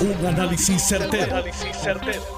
[0.00, 1.44] Un análisis certero,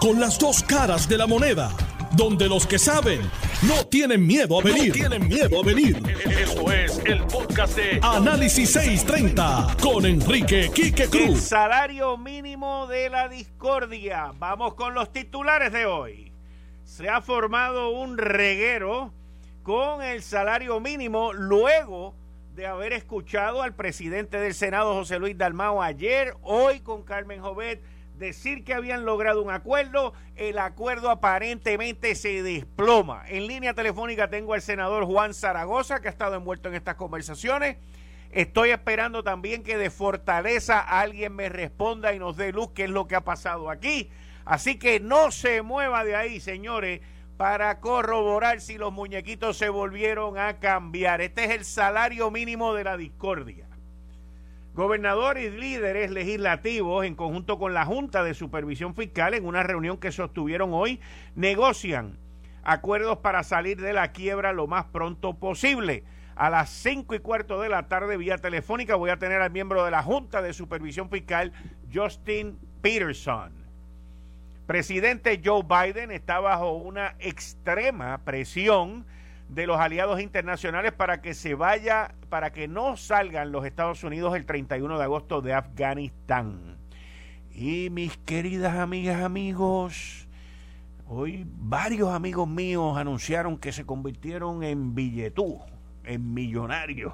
[0.01, 1.71] Con las dos caras de la moneda.
[2.17, 3.21] Donde los que saben
[3.63, 4.93] no tienen miedo a venir.
[4.93, 6.03] tienen miedo a venir.
[6.29, 11.23] Esto es el podcast de Análisis 630 con Enrique Quique Cruz.
[11.23, 14.33] El salario mínimo de la discordia.
[14.41, 16.33] Vamos con los titulares de hoy.
[16.85, 19.15] Se ha formado un reguero
[19.63, 22.17] con el salario mínimo luego
[22.55, 27.83] de haber escuchado al presidente del Senado, José Luis Dalmao, ayer, hoy con Carmen Jovet,
[28.19, 33.25] decir que habían logrado un acuerdo, el acuerdo aparentemente se desploma.
[33.27, 37.79] En línea telefónica tengo al senador Juan Zaragoza, que ha estado envuelto en estas conversaciones.
[38.31, 42.91] Estoy esperando también que de Fortaleza alguien me responda y nos dé luz qué es
[42.91, 44.11] lo que ha pasado aquí.
[44.45, 47.01] Así que no se mueva de ahí, señores
[47.43, 51.21] para corroborar si los muñequitos se volvieron a cambiar.
[51.21, 53.67] Este es el salario mínimo de la discordia.
[54.75, 59.99] Gobernadores y líderes legislativos, en conjunto con la Junta de Supervisión Fiscal, en una reunión
[59.99, 61.01] que sostuvieron hoy,
[61.35, 62.17] negocian
[62.63, 66.05] acuerdos para salir de la quiebra lo más pronto posible.
[66.37, 69.85] A las cinco y cuarto de la tarde, vía telefónica, voy a tener al miembro
[69.85, 71.53] de la Junta de Supervisión Fiscal,
[71.93, 73.62] Justin Peterson
[74.67, 79.05] presidente Joe Biden está bajo una extrema presión
[79.49, 84.35] de los aliados internacionales para que se vaya, para que no salgan los Estados Unidos
[84.35, 86.79] el 31 de agosto de Afganistán.
[87.51, 90.27] Y mis queridas amigas, amigos,
[91.07, 95.61] hoy varios amigos míos anunciaron que se convirtieron en billetú,
[96.05, 97.13] en millonarios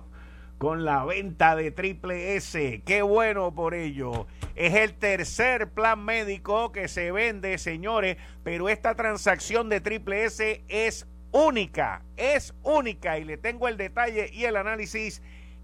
[0.58, 2.82] con la venta de Triple S.
[2.84, 4.26] Qué bueno por ello.
[4.56, 10.62] Es el tercer plan médico que se vende, señores, pero esta transacción de Triple S
[10.68, 15.22] es única, es única y le tengo el detalle y el análisis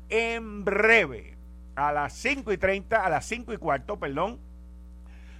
[0.08, 1.34] en breve.
[1.74, 4.38] A las 5 y 30, a las 5 y cuarto, perdón,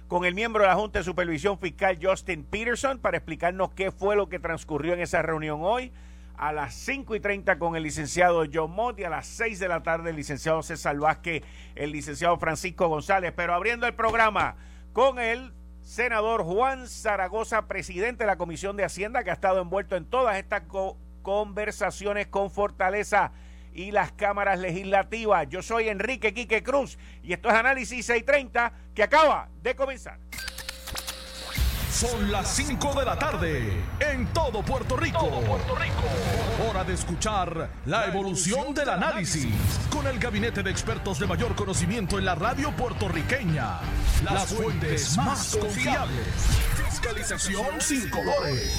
[0.09, 4.17] con el miembro de la Junta de Supervisión Fiscal Justin Peterson para explicarnos qué fue
[4.17, 5.93] lo que transcurrió en esa reunión hoy
[6.37, 9.67] a las 5 y 30 con el licenciado John Mott y a las 6 de
[9.67, 11.43] la tarde el licenciado César Vázquez,
[11.75, 13.33] el licenciado Francisco González.
[13.35, 14.55] Pero abriendo el programa
[14.93, 19.95] con el senador Juan Zaragoza, presidente de la Comisión de Hacienda, que ha estado envuelto
[19.95, 20.63] en todas estas
[21.21, 23.31] conversaciones con Fortaleza
[23.73, 25.47] y las cámaras legislativas.
[25.49, 30.17] Yo soy Enrique Quique Cruz y esto es Análisis 630 que acaba de comenzar.
[31.95, 35.29] Son las 5 de la tarde en todo Puerto Rico.
[36.69, 39.55] Hora de escuchar la evolución del análisis
[39.89, 43.79] con el gabinete de expertos de mayor conocimiento en la radio puertorriqueña.
[44.25, 46.27] Las fuentes más confiables
[46.95, 48.73] fiscalización sin colores.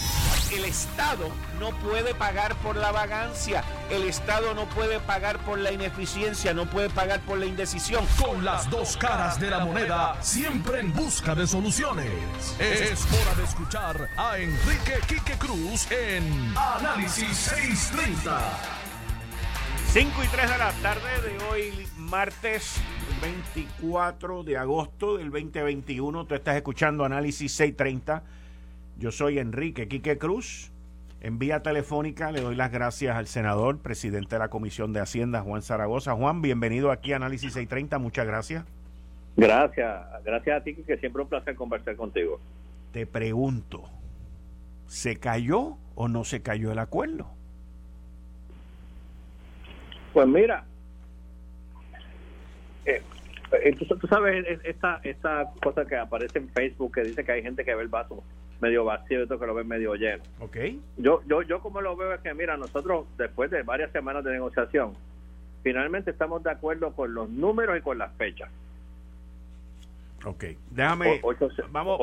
[0.53, 5.73] El Estado no puede pagar por la vagancia, el Estado no puede pagar por la
[5.73, 8.07] ineficiencia, no puede pagar por la indecisión.
[8.21, 12.11] Con las dos caras de la moneda, siempre en busca de soluciones.
[12.59, 16.25] Es hora de escuchar a Enrique Quique Cruz en
[16.57, 18.41] Análisis 630.
[19.87, 22.81] 5 y 3 de la tarde de hoy, martes
[23.23, 26.27] 24 de agosto del 2021.
[26.27, 28.23] Tú estás escuchando Análisis 630.
[28.99, 30.73] Yo soy Enrique Quique Cruz.
[31.21, 35.41] En vía telefónica le doy las gracias al senador, presidente de la Comisión de Hacienda,
[35.43, 36.15] Juan Zaragoza.
[36.15, 37.99] Juan, bienvenido aquí a Análisis 630.
[37.99, 38.65] Muchas gracias.
[39.37, 40.07] Gracias.
[40.25, 42.41] Gracias a ti, que siempre un placer conversar contigo.
[42.93, 43.89] Te pregunto,
[44.87, 47.29] ¿se cayó o no se cayó el acuerdo?
[50.13, 50.65] Pues mira,
[52.87, 53.03] eh,
[53.79, 57.75] tú, sabes esta, esta cosa que aparece en Facebook que dice que hay gente que
[57.75, 58.23] ve el vaso
[58.61, 60.23] medio vacío y otro que lo ve medio lleno.
[60.41, 60.81] Okay.
[60.97, 64.33] Yo, yo, yo como lo veo es que, mira, nosotros después de varias semanas de
[64.33, 64.95] negociación,
[65.63, 68.51] finalmente estamos de acuerdo con los números y con las fechas.
[70.25, 71.21] Ok, déjame.
[71.71, 72.01] vamos,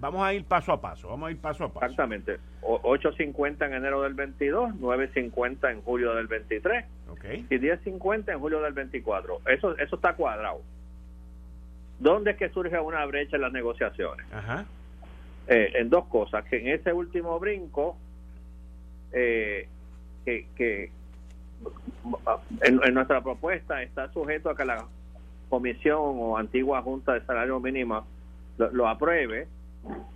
[0.00, 1.08] vamos, a, ir paso a paso.
[1.08, 1.86] Vamos a ir paso a paso.
[1.86, 2.38] Exactamente.
[2.62, 7.46] 8.50 en enero del 22, 9.50 en julio del 23 okay.
[7.48, 9.40] y 10.50 en julio del 24.
[9.46, 10.60] Eso, eso está cuadrado.
[11.98, 14.26] ¿Dónde es que surge una brecha en las negociaciones?
[14.32, 14.66] Ajá.
[15.48, 16.44] Eh, en dos cosas.
[16.44, 17.96] Que en ese último brinco,
[19.12, 19.68] eh,
[20.24, 20.90] que, que
[22.62, 24.84] en, en nuestra propuesta está sujeto a que la
[25.48, 28.06] comisión o antigua junta de salario mínimo
[28.58, 29.48] lo, apruebe,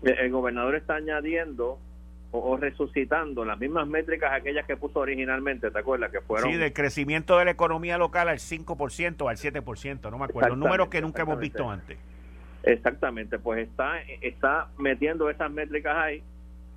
[0.03, 1.79] el, gobernador está añadiendo
[2.32, 6.11] o, resucitando las mismas métricas aquellas que puso originalmente, ¿te acuerdas?
[6.11, 6.50] Que fueron...
[6.50, 10.56] Sí, del crecimiento de la economía local al 5% o al 7%, no me acuerdo,
[10.56, 11.99] números que nunca hemos visto antes.
[12.62, 16.23] Exactamente, pues está, está metiendo esas métricas ahí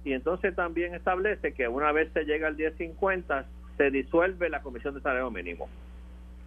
[0.04, 3.46] y entonces también establece que una vez se llega al 1050
[3.78, 5.68] se disuelve la comisión de salario mínimo.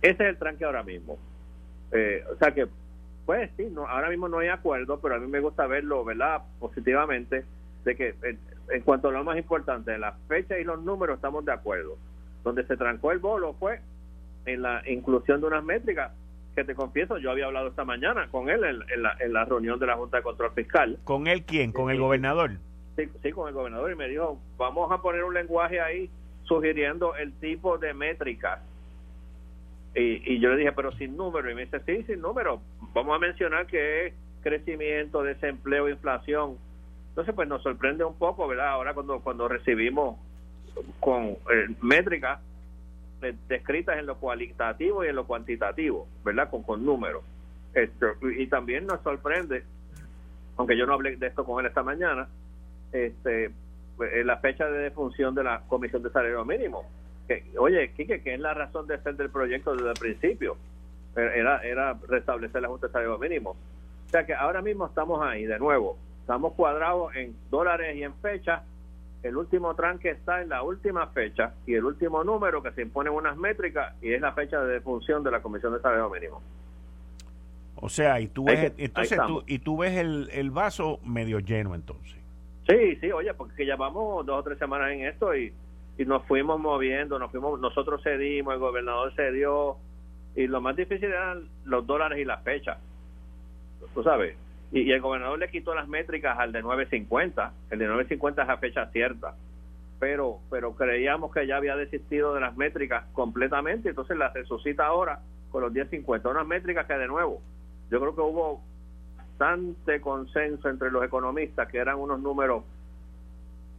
[0.02, 1.18] Ese es el tranque ahora mismo.
[1.92, 2.66] Eh, o sea que
[3.26, 6.42] pues sí, no, ahora mismo no hay acuerdo, pero a mí me gusta verlo, ¿verdad?
[6.60, 7.44] Positivamente,
[7.84, 11.52] de que en, cuanto a lo más importante, la fecha y los números estamos de
[11.52, 11.98] acuerdo.
[12.44, 13.80] Donde se trancó el bolo fue
[14.46, 16.12] en la inclusión de unas métricas
[16.54, 19.80] que te confieso, yo había hablado esta mañana con él en, la, en la reunión
[19.80, 20.98] de la Junta de Control Fiscal.
[21.02, 21.72] ¿Con él quién?
[21.72, 22.52] ¿Con el gobernador?
[22.96, 23.90] Sí, sí, con el gobernador.
[23.90, 26.08] Y me dijo, vamos a poner un lenguaje ahí
[26.44, 28.60] sugiriendo el tipo de métricas.
[29.96, 31.50] Y, y yo le dije, pero sin número.
[31.50, 32.60] Y me dice, sí, sin número.
[32.92, 36.58] Vamos a mencionar que es crecimiento, desempleo, inflación.
[37.08, 38.68] Entonces, pues nos sorprende un poco, ¿verdad?
[38.68, 40.18] Ahora cuando, cuando recibimos
[41.00, 41.36] con eh,
[41.80, 42.40] métricas
[43.48, 46.50] descritas en lo cualitativo y en lo cuantitativo, ¿verdad?
[46.50, 47.22] Con, con números.
[47.74, 49.64] Esto, y también nos sorprende,
[50.56, 52.28] aunque yo no hablé de esto con él esta mañana,
[52.92, 53.50] este,
[53.96, 56.84] pues, la fecha de defunción de la Comisión de Salario Mínimo.
[57.26, 60.56] Que, oye, Quique, ¿qué es la razón de ser del proyecto desde el principio?
[61.16, 63.50] Era, era restablecer la Junta de Salario Mínimo.
[63.50, 68.14] O sea que ahora mismo estamos ahí, de nuevo, estamos cuadrados en dólares y en
[68.14, 68.62] fechas
[69.26, 73.12] el último tranque está en la última fecha y el último número que se imponen
[73.12, 76.40] unas métricas y es la fecha de defunción de la Comisión de Salario Mínimo.
[77.76, 81.74] O sea, y tú ves, entonces tú, y tú ves el, el, vaso medio lleno
[81.74, 82.16] entonces.
[82.68, 85.52] Sí, sí, oye, porque llevamos dos o tres semanas en esto y,
[85.98, 89.76] y nos fuimos moviendo, nos fuimos, nosotros cedimos, el gobernador cedió
[90.34, 92.78] y lo más difícil eran los dólares y la fecha.
[93.94, 94.36] Tú sabes,
[94.72, 98.56] y, el gobernador le quitó las métricas al de 950, el de 950 es a
[98.58, 99.34] fecha cierta,
[99.98, 105.20] pero pero creíamos que ya había desistido de las métricas completamente, entonces las resucita ahora
[105.50, 107.40] con los 1050, unas métricas que de nuevo,
[107.90, 108.60] yo creo que hubo
[109.16, 112.64] bastante consenso entre los economistas que eran unos números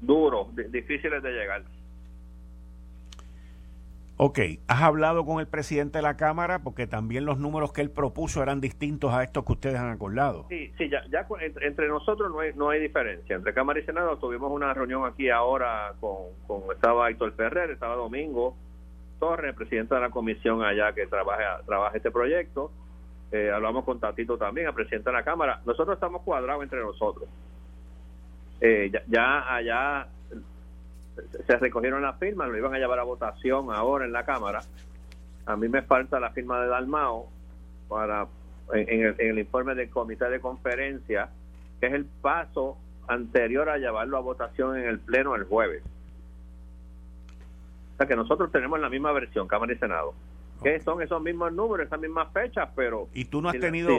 [0.02, 1.64] duros, difíciles de llegar.
[4.20, 6.64] Ok, ¿has hablado con el presidente de la Cámara?
[6.64, 10.48] Porque también los números que él propuso eran distintos a estos que ustedes han acordado.
[10.50, 11.28] Sí, sí, ya, ya
[11.62, 13.36] entre nosotros no hay, no hay diferencia.
[13.36, 17.96] Entre Cámara y Senado tuvimos una reunión aquí ahora con, con estaba Héctor Ferrer, estaba
[17.96, 18.56] Domingo
[19.20, 22.72] Torres, presidente de la comisión allá que trabaja, trabaja este proyecto.
[23.32, 25.62] Eh, hablamos con Tatito también, el presidente de la Cámara.
[25.66, 27.30] Nosotros estamos cuadrados entre nosotros.
[28.62, 30.08] Eh, ya, ya allá
[31.46, 34.62] se recogieron las firmas, lo iban a llevar a votación ahora en la Cámara.
[35.46, 37.30] A mí me falta la firma de Dalmao
[37.88, 38.28] para
[38.74, 41.30] en el, informe del comité de conferencia,
[41.80, 42.78] que es el paso
[43.08, 45.84] anterior a llevarlo a votación en el Pleno el jueves.
[47.94, 50.14] O sea que nosotros tenemos la misma versión, Cámara y Senado.
[50.62, 53.08] Que son esos mismos números, esas mismas fechas, pero...
[53.14, 53.90] Y tú no has tenido...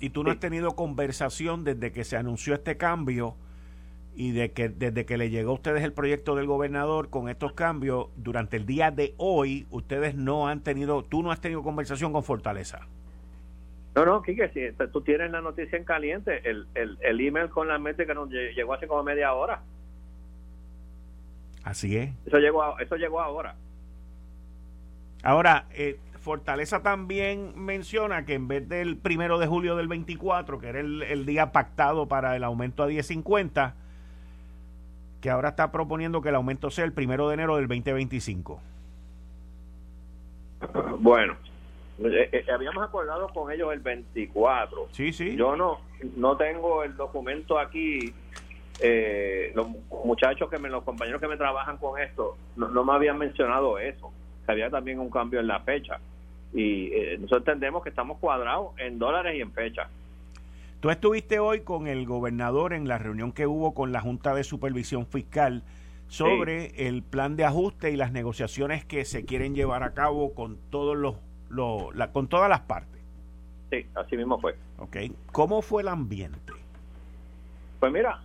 [0.00, 3.34] y tú no has tenido conversación desde que se anunció este cambio
[4.18, 7.52] y de que desde que le llegó a ustedes el proyecto del gobernador con estos
[7.52, 12.12] cambios, durante el día de hoy, ustedes no han tenido, tú no has tenido conversación
[12.12, 12.80] con Fortaleza.
[13.94, 17.68] No, no, Quique, si tú tienes la noticia en caliente, el, el, el email con
[17.68, 19.62] la mente que nos llegó hace como media hora.
[21.62, 22.10] Así es.
[22.26, 23.54] Eso llegó, eso llegó ahora.
[25.22, 30.66] Ahora, eh, Fortaleza también menciona que en vez del primero de julio del 24, que
[30.70, 33.74] era el, el día pactado para el aumento a 10.50,
[35.20, 38.60] que ahora está proponiendo que el aumento sea el primero de enero del 2025.
[41.00, 41.36] Bueno,
[42.00, 44.88] eh, eh, habíamos acordado con ellos el 24.
[44.92, 45.36] Sí, sí.
[45.36, 45.80] Yo no,
[46.16, 48.12] no tengo el documento aquí.
[48.80, 49.68] Eh, los
[50.04, 54.12] muchachos que me, los compañeros que me trabajan con esto, no, me habían mencionado eso.
[54.46, 55.98] Que había también un cambio en la fecha.
[56.54, 59.88] Y nosotros entendemos que estamos cuadrados en dólares y en fecha.
[60.80, 64.44] Tú estuviste hoy con el gobernador en la reunión que hubo con la Junta de
[64.44, 65.64] Supervisión Fiscal
[66.06, 70.56] sobre el plan de ajuste y las negociaciones que se quieren llevar a cabo con
[70.70, 71.16] todos los,
[72.12, 73.00] con todas las partes.
[73.70, 74.54] Sí, así mismo fue.
[74.78, 75.12] Okay.
[75.32, 76.52] ¿Cómo fue el ambiente?
[77.80, 78.22] Pues mira,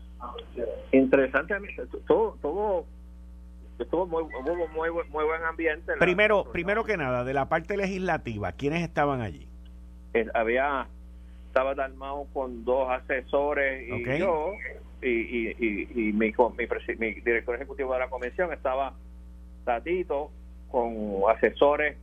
[0.92, 1.56] interesante,
[2.06, 2.86] todo, todo
[3.80, 5.94] estuvo muy, muy, muy, buen ambiente.
[5.98, 9.48] Primero, primero que nada, de la parte legislativa, ¿quiénes estaban allí?
[10.14, 10.88] Eh, había
[11.54, 14.54] estaba Dalmao con dos asesores y yo,
[15.04, 16.34] y, y, y, mi,
[16.98, 18.96] mi, director ejecutivo de la comisión estaba
[19.64, 20.32] Tatito
[20.72, 21.96] con asesores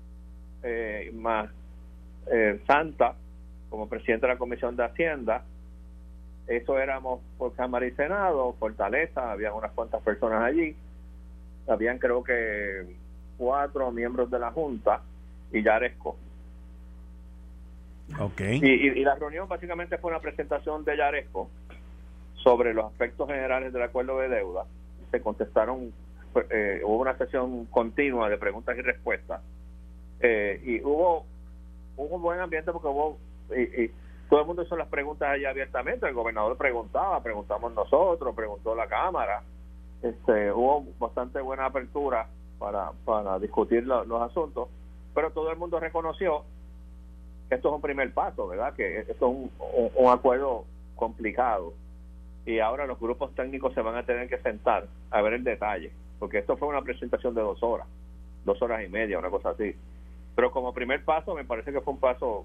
[0.62, 1.50] eh, más
[2.30, 3.16] eh, Santa
[3.70, 5.42] como presidente de la comisión de Hacienda.
[6.46, 10.76] Eso éramos por Cámara y Senado, Fortaleza, había unas cuantas personas allí.
[11.66, 12.86] Habían creo que
[13.36, 15.02] cuatro miembros de la Junta
[15.52, 16.16] y Yaresco
[18.18, 18.60] Okay.
[18.62, 21.48] Y, la reunión básicamente fue una presentación de Yaresco
[22.34, 24.64] sobre los aspectos generales del acuerdo de deuda.
[25.10, 25.92] Se contestaron,
[26.50, 29.42] eh, hubo una sesión continua de preguntas y respuestas.
[30.20, 31.24] Eh, y hubo,
[31.96, 33.18] hubo un buen ambiente porque hubo,
[33.56, 33.90] y,
[34.28, 38.86] todo el mundo hizo las preguntas allí abiertamente, el gobernador preguntaba, preguntamos nosotros, preguntó la
[38.86, 39.42] Cámara,
[40.02, 44.68] este, hubo bastante buena apertura para, para discutir los asuntos,
[45.14, 46.44] pero todo el mundo reconoció
[47.50, 48.74] esto es un primer paso, ¿verdad?
[48.74, 49.50] Que esto es un,
[49.94, 50.64] un acuerdo
[50.96, 51.74] complicado
[52.46, 55.92] y ahora los grupos técnicos se van a tener que sentar a ver el detalle,
[56.18, 57.86] porque esto fue una presentación de dos horas,
[58.44, 59.74] dos horas y media, una cosa así.
[60.34, 62.44] Pero como primer paso me parece que fue un paso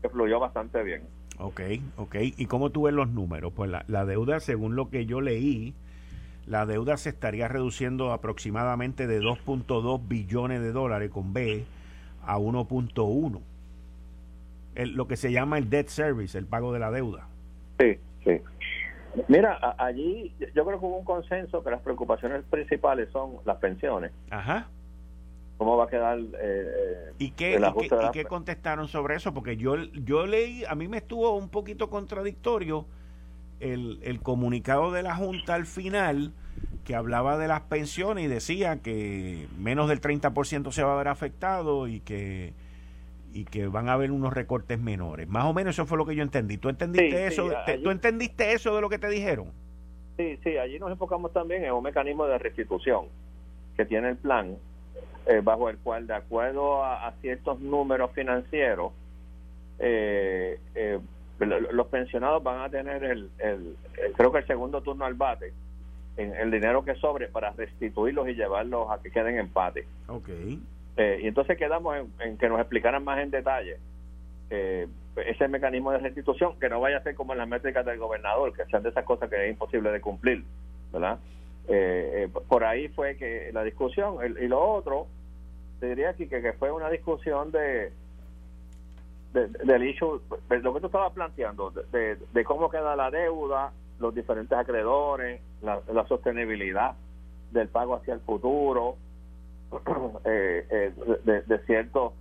[0.00, 1.02] que fluyó bastante bien.
[1.38, 1.60] Ok,
[1.96, 2.16] ok.
[2.20, 3.52] ¿Y cómo tú ves los números?
[3.54, 5.74] Pues la, la deuda, según lo que yo leí,
[6.46, 11.64] la deuda se estaría reduciendo aproximadamente de 2.2 billones de dólares con B
[12.24, 13.40] a 1.1.
[14.74, 17.28] Lo que se llama el debt service, el pago de la deuda.
[17.78, 18.40] Sí, sí.
[19.28, 24.10] Mira, allí yo creo que hubo un consenso que las preocupaciones principales son las pensiones.
[24.30, 24.68] Ajá.
[25.58, 29.34] ¿Cómo va a quedar eh, eh ¿Y qué, y qué, contestaron sobre eso?
[29.34, 32.86] Porque yo, yo leí, a mí me estuvo un poquito contradictorio
[33.60, 36.32] el, el comunicado de la Junta al final
[36.84, 41.08] que hablaba de las pensiones y decía que menos del 30% se va a ver
[41.08, 42.54] afectado y que
[43.32, 45.28] y que van a haber unos recortes menores.
[45.28, 46.58] Más o menos eso fue lo que yo entendí.
[46.58, 47.50] ¿Tú entendiste eso?
[47.82, 49.50] ¿Tú entendiste eso de lo que te dijeron?
[50.16, 53.06] Sí, sí, allí nos enfocamos también en un mecanismo de restitución
[53.76, 54.56] que tiene el plan,
[55.26, 58.92] eh, bajo el cual, de acuerdo a, ciertos números financieros,
[59.78, 61.00] eh, eh,
[61.40, 63.76] los pensionados van a tener el, el,
[64.16, 65.52] creo que el segundo turno al bate
[66.16, 69.86] en el dinero que sobre para restituirlos y llevarlos a que queden en empate.
[70.06, 70.60] Okay.
[70.96, 73.78] Eh, y entonces quedamos en, que nos explicaran más en detalle
[74.50, 77.98] eh, ese mecanismo de restitución, que no vaya a ser como en las métricas del
[77.98, 80.44] gobernador, que sean de esas cosas que es imposible de cumplir,
[80.92, 81.18] ¿verdad?
[81.68, 85.06] Eh, por ahí fue que la discusión, y lo otro,
[85.80, 87.92] te diría aquí que, que fue una discusión de,
[89.32, 94.14] del issue, de lo que tú estabas planteando, de, de, cómo queda la deuda, los
[94.14, 96.94] diferentes acreedores, la, la sostenibilidad
[97.50, 98.96] del pago hacia el futuro,
[100.24, 100.92] eh, eh,
[101.24, 102.12] de, de ciertos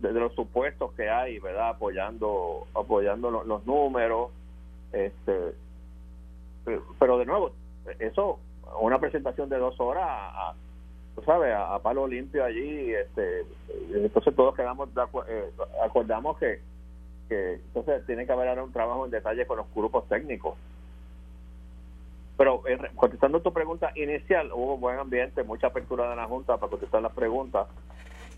[0.00, 4.30] de, los supuestos que hay verdad apoyando apoyando los, números
[4.92, 5.54] este
[6.98, 7.52] pero, de nuevo
[7.98, 8.38] eso
[8.80, 10.54] una presentación de dos horas a,
[11.14, 13.44] tú sabes a, palo limpio allí este
[13.92, 14.88] entonces todos quedamos
[15.28, 15.50] eh,
[15.84, 16.60] acordamos que
[17.28, 20.56] que entonces tiene que haber ahora un trabajo en detalle con los grupos técnicos
[22.42, 26.70] pero eh, contestando tu pregunta inicial, hubo buen ambiente, mucha apertura de la Junta para
[26.70, 27.68] contestar las preguntas.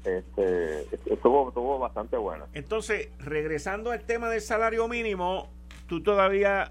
[0.05, 2.45] Este, estuvo, bastante buena.
[2.53, 5.49] Entonces, regresando al tema del salario mínimo,
[5.87, 6.71] tú todavía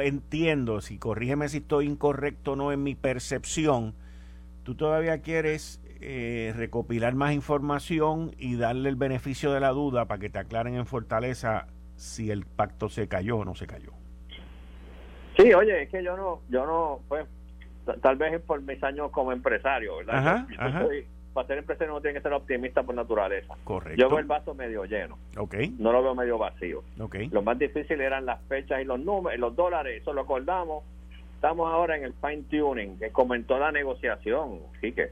[0.00, 3.94] entiendo, si corrígeme si estoy incorrecto o no en mi percepción,
[4.64, 10.18] tú todavía quieres eh, recopilar más información y darle el beneficio de la duda para
[10.18, 13.99] que te aclaren en Fortaleza si el pacto se cayó o no se cayó.
[15.36, 17.26] Sí, oye, es que yo no, yo no, pues,
[18.02, 20.46] tal vez es por mis años como empresario, ¿verdad?
[21.32, 23.54] para ser empresario no tiene que ser optimista por naturaleza.
[23.62, 24.00] Correcto.
[24.00, 25.16] Yo veo el vaso medio lleno.
[25.36, 25.72] Okay.
[25.78, 26.82] No lo veo medio vacío.
[26.98, 27.28] Okay.
[27.28, 30.82] Lo más difícil eran las fechas y los números, los dólares, eso lo acordamos.
[31.36, 35.10] Estamos ahora en el fine tuning, que comentó la negociación, sí que,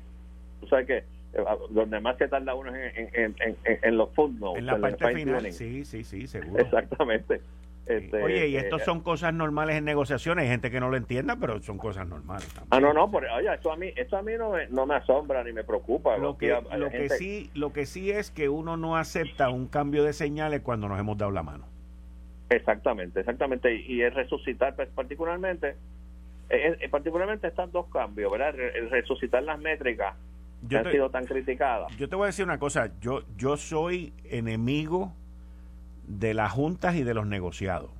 [0.61, 4.59] tú sabes que eh, donde más se tarda uno en, en, en, en los footnotes.
[4.59, 6.63] En la parte final, sí, sí, sí, seguro.
[6.63, 7.41] Exactamente.
[7.89, 10.43] Este, oye, y esto eh, son cosas normales en negociaciones.
[10.43, 12.47] Hay gente que no lo entienda, pero son cosas normales.
[12.69, 13.11] Ah, no, no.
[13.11, 15.65] Por, oye, esto a mí, esto a mí no, me, no me asombra ni me
[15.65, 16.19] preocupa.
[16.19, 20.05] Lo que, lo, que sí, lo que sí es que uno no acepta un cambio
[20.05, 21.65] de señales cuando nos hemos dado la mano.
[22.51, 23.75] Exactamente, exactamente.
[23.75, 25.77] Y, es resucitar, pues, particularmente,
[26.51, 28.55] eh, particularmente están dos cambios, ¿verdad?
[28.59, 30.15] El resucitar las métricas
[30.69, 31.91] que han sido tan criticadas.
[31.97, 32.91] Yo te voy a decir una cosa.
[33.01, 35.15] Yo, yo soy enemigo
[36.09, 37.91] de las juntas y de los negociados.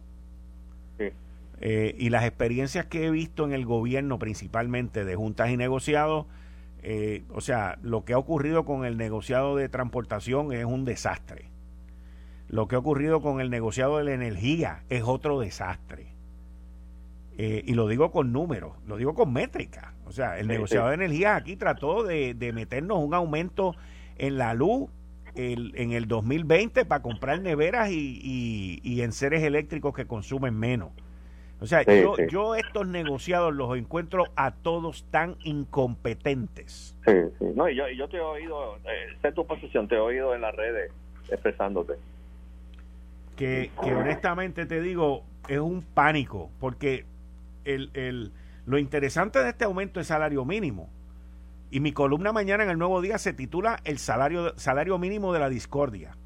[1.61, 6.27] Eh, y las experiencias que he visto en el gobierno, principalmente de juntas y negociados,
[6.83, 11.47] eh, o sea, lo que ha ocurrido con el negociado de transportación es un desastre.
[12.49, 16.07] Lo que ha ocurrido con el negociado de la energía es otro desastre.
[17.37, 19.93] Eh, y lo digo con números, lo digo con métricas.
[20.07, 23.75] O sea, el negociado de energía aquí trató de, de meternos un aumento
[24.17, 24.89] en la luz
[25.39, 30.91] en el 2020 para comprar neveras y, y, y enseres eléctricos que consumen menos.
[31.61, 36.97] O sea, yo, yo estos negociados los encuentro a todos tan incompetentes.
[37.05, 37.47] Sí, sí.
[37.55, 40.41] No, y yo, yo te he oído, eh, sé tu posición, te he oído en
[40.41, 40.93] las redes
[41.29, 41.95] expresándote.
[43.37, 47.05] Que, que honestamente te digo, es un pánico, porque
[47.65, 48.33] el, el,
[48.67, 50.89] lo interesante de este aumento de salario mínimo
[51.71, 55.41] y mi columna mañana en el Nuevo Día se titula El salario, salario mínimo de
[55.41, 56.17] la discordia.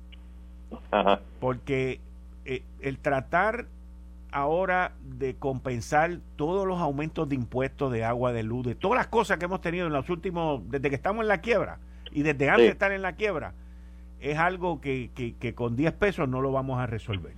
[1.40, 2.00] Porque
[2.44, 3.66] eh, el tratar
[4.30, 9.08] ahora de compensar todos los aumentos de impuestos de agua, de luz, de todas las
[9.08, 11.78] cosas que hemos tenido en los últimos, desde que estamos en la quiebra
[12.10, 13.52] y desde antes de estar en la quiebra,
[14.20, 17.34] es algo que, que, con 10 pesos no lo vamos a resolver.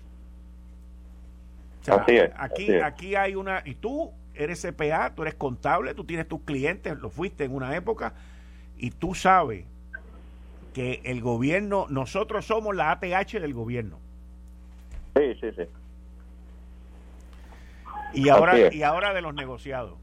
[2.36, 6.96] aquí, aquí hay una, y tú eres CPA, tú eres contable, tú tienes tus clientes,
[6.98, 8.14] lo fuiste en una época,
[8.76, 9.64] y tú sabes
[10.74, 13.98] que el gobierno, nosotros somos la ATH del gobierno.
[15.16, 15.62] Sí, sí, sí.
[18.14, 19.94] Y ahora, y ahora de los negociados.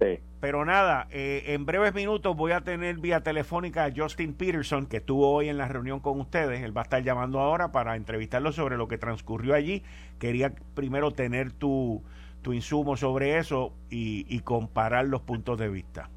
[0.00, 0.20] Sí.
[0.40, 4.98] Pero nada, eh, en breves minutos voy a tener vía telefónica a Justin Peterson, que
[4.98, 6.62] estuvo hoy en la reunión con ustedes.
[6.62, 9.82] Él va a estar llamando ahora para entrevistarlo sobre lo que transcurrió allí.
[10.20, 12.02] Quería primero tener tu,
[12.42, 16.10] tu insumo sobre eso y, y comparar los puntos de vista.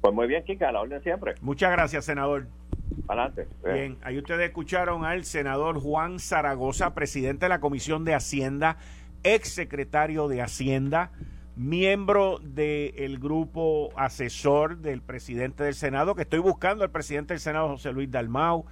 [0.00, 1.34] Pues muy bien, Kika, a la orden siempre.
[1.40, 2.46] Muchas gracias, senador.
[3.08, 3.46] Adelante.
[3.64, 8.76] Bien, ahí ustedes escucharon al senador Juan Zaragoza, presidente de la Comisión de Hacienda
[9.24, 11.10] ex secretario de Hacienda,
[11.56, 17.68] miembro del grupo asesor del presidente del Senado, que estoy buscando al presidente del Senado,
[17.68, 18.64] José Luis Dalmau,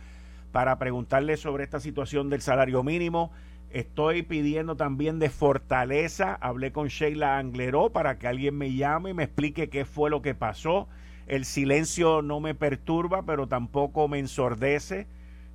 [0.53, 3.31] para preguntarle sobre esta situación del salario mínimo.
[3.71, 6.35] Estoy pidiendo también de fortaleza.
[6.41, 10.23] Hablé con Sheila Angleró para que alguien me llame y me explique qué fue lo
[10.23, 10.89] que pasó.
[11.27, 15.07] El silencio no me perturba, pero tampoco me ensordece.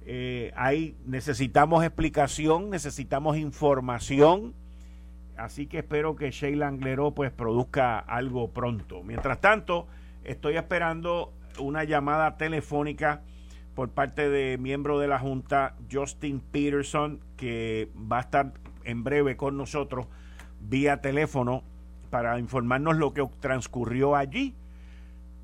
[0.06, 0.54] Eh,
[1.06, 4.54] necesitamos explicación, necesitamos información
[5.38, 9.04] Así que espero que Sheila Angleró pues produzca algo pronto.
[9.04, 9.88] Mientras tanto,
[10.24, 13.22] estoy esperando una llamada telefónica
[13.76, 18.54] por parte de miembro de la Junta, Justin Peterson, que va a estar
[18.86, 20.08] en breve con nosotros
[20.62, 21.62] vía teléfono
[22.10, 24.56] para informarnos lo que transcurrió allí.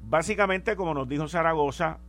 [0.10, 2.00] Básicamente, como nos dijo Zaragoza,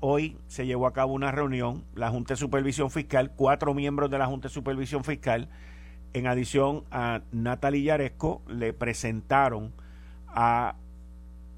[0.00, 4.18] hoy se llevó a cabo una reunión, la Junta de Supervisión Fiscal, cuatro miembros de
[4.18, 5.48] la Junta de Supervisión Fiscal,
[6.14, 9.72] en adición a Natalie Yaresco, le presentaron
[10.28, 10.76] a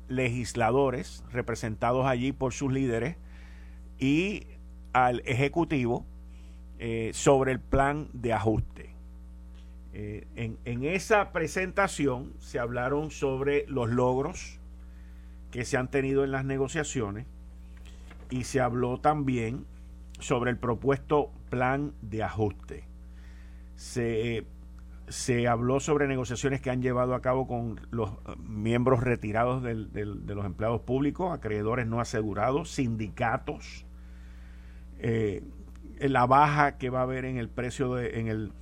[0.08, 3.16] legisladores representados allí por sus líderes
[3.98, 4.46] y
[4.92, 6.04] al Ejecutivo
[6.78, 8.90] eh, sobre el plan de ajuste.
[9.92, 14.58] Eh, en, en esa presentación se hablaron sobre los logros
[15.50, 17.26] que se han tenido en las negociaciones
[18.30, 19.66] y se habló también
[20.18, 22.84] sobre el propuesto plan de ajuste
[23.76, 24.44] se,
[25.08, 29.92] se habló sobre negociaciones que han llevado a cabo con los eh, miembros retirados del,
[29.92, 33.84] de los empleados públicos, acreedores no asegurados, sindicatos,
[34.98, 35.42] eh,
[36.00, 38.52] la baja que va a haber en el precio de, en el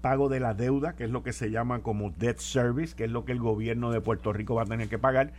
[0.00, 3.10] pago de la deuda, que es lo que se llama como debt service, que es
[3.10, 5.32] lo que el gobierno de Puerto Rico va a tener que pagar.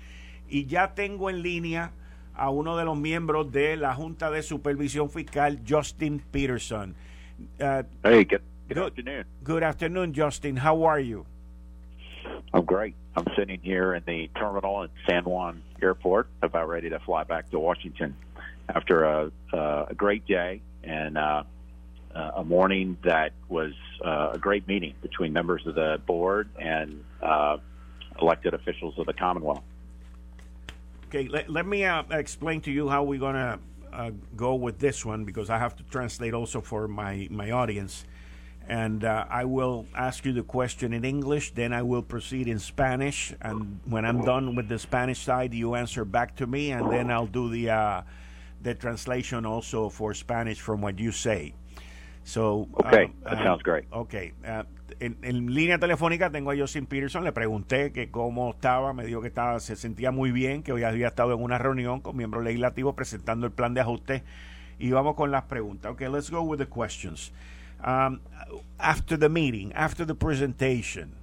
[0.49, 1.91] Y ya tengo en línea
[2.33, 6.95] a uno de los miembros de la Junta de Supervisión Fiscal, Justin Peterson.
[7.59, 8.27] Uh, hey,
[8.67, 9.25] good afternoon.
[9.43, 10.58] Good afternoon, Justin.
[10.58, 11.25] How are you?
[12.53, 12.95] I'm great.
[13.15, 17.49] I'm sitting here in the terminal at San Juan Airport, about ready to fly back
[17.51, 18.15] to Washington
[18.69, 21.43] after a, uh, a great day and uh,
[22.13, 27.58] a morning that was uh, a great meeting between members of the board and uh,
[28.21, 29.63] elected officials of the Commonwealth.
[31.08, 33.60] Okay, let, let me uh, explain to you how we're going to
[33.93, 38.06] uh, go with this one because I have to translate also for my, my audience
[38.67, 42.60] and uh, I will ask you the question in English, then I will proceed in
[42.60, 46.91] Spanish, and when I'm done with the Spanish side, you answer back to me, and
[46.91, 48.01] then I'll do the uh,
[48.62, 51.53] the translation also for Spanish from what you say.
[52.23, 53.86] So, okay, um, that sounds great.
[53.91, 54.63] Okay, uh,
[54.99, 59.21] en, en, línea telefónica tengo a Justin Peterson, le pregunté que cómo estaba, me dijo
[59.21, 62.43] que estaba, se sentía muy bien, que hoy había estado en una reunión con miembros
[62.43, 64.23] legislativos presentando el plan de ajuste,
[64.77, 65.93] y vamos con las preguntas.
[65.93, 67.32] Okay, let's go with the questions.
[67.83, 68.21] Um,
[68.79, 71.15] after the meeting, after the presentation,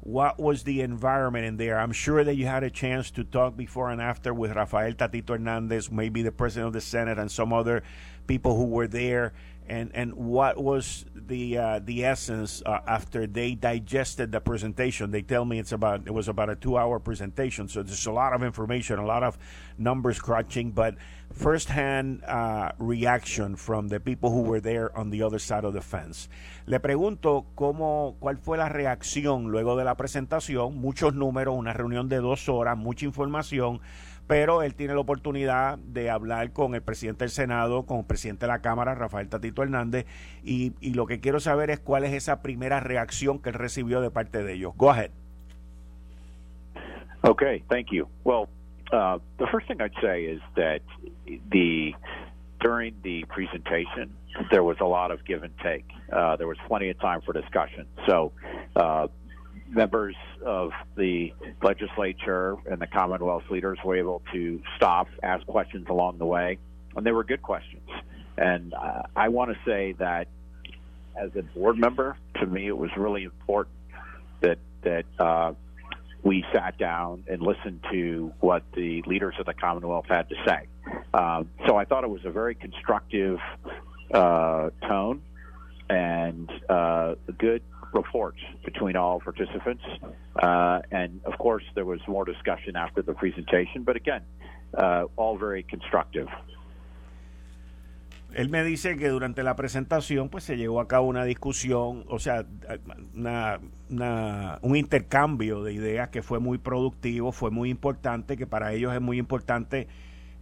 [0.00, 1.78] what was the environment in there?
[1.78, 5.30] I'm sure that you had a chance to talk before and after with Rafael Tatito
[5.30, 7.82] Hernandez, maybe the president of the Senate, and some other
[8.26, 9.32] people who were there.
[9.68, 15.12] And and what was the uh, the essence uh, after they digested the presentation?
[15.12, 18.12] They tell me it's about it was about a two hour presentation, so there's a
[18.12, 19.38] lot of information, a lot of
[19.78, 20.96] numbers crunching, but
[21.32, 25.80] first-hand uh, reaction from the people who were there on the other side of the
[25.80, 26.28] fence.
[26.66, 32.08] Le pregunto cómo, cuál fue la reacción luego de la presentación, muchos números, una reunión
[32.08, 33.80] de dos horas, mucha información,
[34.26, 38.46] pero él tiene la oportunidad de hablar con el presidente del Senado, con el presidente
[38.46, 40.06] de la Cámara, Rafael Tatito Hernández,
[40.42, 44.10] y, lo que quiero saber es cuál es esa primera reacción que él recibió de
[44.10, 44.74] parte de ellos.
[44.76, 45.10] Go ahead.
[47.24, 48.08] Okay, thank you.
[48.24, 48.48] Well,
[48.92, 50.82] Uh, the first thing I'd say is that
[51.50, 51.94] the
[52.60, 54.14] during the presentation,
[54.50, 55.86] there was a lot of give and take.
[56.12, 57.86] Uh, there was plenty of time for discussion.
[58.06, 58.32] So,
[58.76, 59.08] uh,
[59.74, 61.32] members of the
[61.62, 66.58] legislature and the Commonwealth leaders were able to stop, ask questions along the way,
[66.96, 67.88] and they were good questions.
[68.36, 70.28] And uh, I want to say that
[71.16, 73.76] as a board member, to me, it was really important
[74.40, 75.52] that that uh,
[76.22, 80.66] we sat down and listened to what the leaders of the Commonwealth had to say.
[81.14, 83.38] Um, so I thought it was a very constructive
[84.12, 85.22] uh, tone
[85.88, 89.82] and uh, a good report between all participants.
[90.42, 94.22] Uh, and of course, there was more discussion after the presentation, but again,
[94.74, 96.28] uh, all very constructive.
[98.34, 102.18] Él me dice que durante la presentación pues se llevó a cabo una discusión, o
[102.18, 102.46] sea,
[103.14, 108.72] una, una, un intercambio de ideas que fue muy productivo, fue muy importante, que para
[108.72, 109.86] ellos es muy importante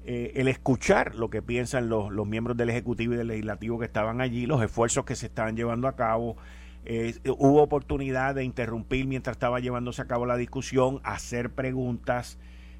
[0.04, 3.84] eh, el escuchar lo que piensan los, los, miembros del Ejecutivo y del Legislativo que
[3.84, 6.36] estaban allí, los esfuerzos que se estaban llevando a cabo.
[6.84, 12.38] Eh, hubo oportunidad de interrumpir mientras estaba llevándose a cabo la discusión, hacer preguntas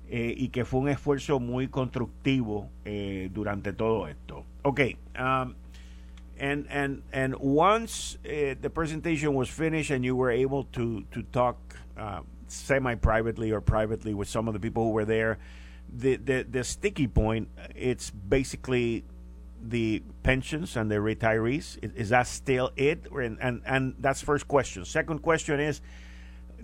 [0.08, 4.44] eh, y que fue un esfuerzo muy constructivo eh, durante todo esto.
[4.62, 5.54] Okay, um,
[6.40, 11.22] and and and once uh, the presentation was finished and you were able to to
[11.30, 11.56] talk
[11.96, 15.38] uh, semi privately or privately with some of the people who were there,
[15.88, 19.04] the the the sticky point it's basically
[19.62, 21.79] the pensions and the retirees.
[21.83, 23.07] Is, is that still it?
[23.12, 24.85] And, and and that's first question.
[24.85, 25.81] Second question is,